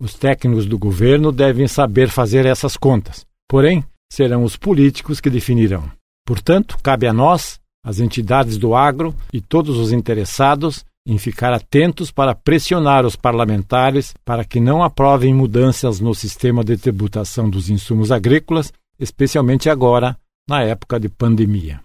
Os 0.00 0.14
técnicos 0.14 0.66
do 0.66 0.78
governo 0.78 1.30
devem 1.30 1.68
saber 1.68 2.08
fazer 2.08 2.46
essas 2.46 2.76
contas, 2.76 3.24
porém, 3.48 3.84
serão 4.12 4.42
os 4.42 4.56
políticos 4.56 5.20
que 5.20 5.30
definirão. 5.30 5.90
Portanto, 6.26 6.76
cabe 6.82 7.06
a 7.06 7.12
nós, 7.12 7.60
as 7.84 8.00
entidades 8.00 8.58
do 8.58 8.74
agro 8.74 9.14
e 9.32 9.40
todos 9.40 9.76
os 9.76 9.92
interessados 9.92 10.84
em 11.06 11.16
ficar 11.16 11.52
atentos 11.52 12.10
para 12.10 12.34
pressionar 12.34 13.06
os 13.06 13.16
parlamentares 13.16 14.14
para 14.24 14.44
que 14.44 14.60
não 14.60 14.82
aprovem 14.82 15.32
mudanças 15.32 16.00
no 16.00 16.14
sistema 16.14 16.62
de 16.62 16.76
tributação 16.76 17.48
dos 17.48 17.70
insumos 17.70 18.12
agrícolas 18.12 18.72
especialmente 18.98 19.70
agora, 19.70 20.18
na 20.48 20.62
época 20.62 20.98
de 20.98 21.08
pandemia. 21.08 21.80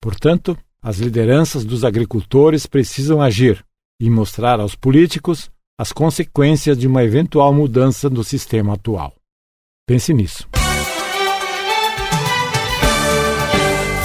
Portanto, 0.00 0.56
as 0.80 0.98
lideranças 0.98 1.64
dos 1.64 1.84
agricultores 1.84 2.66
precisam 2.66 3.20
agir 3.20 3.64
e 4.00 4.08
mostrar 4.08 4.60
aos 4.60 4.74
políticos 4.74 5.50
as 5.78 5.92
consequências 5.92 6.78
de 6.78 6.86
uma 6.86 7.02
eventual 7.02 7.52
mudança 7.52 8.08
do 8.08 8.22
sistema 8.22 8.74
atual. 8.74 9.14
Pense 9.86 10.12
nisso. 10.12 10.48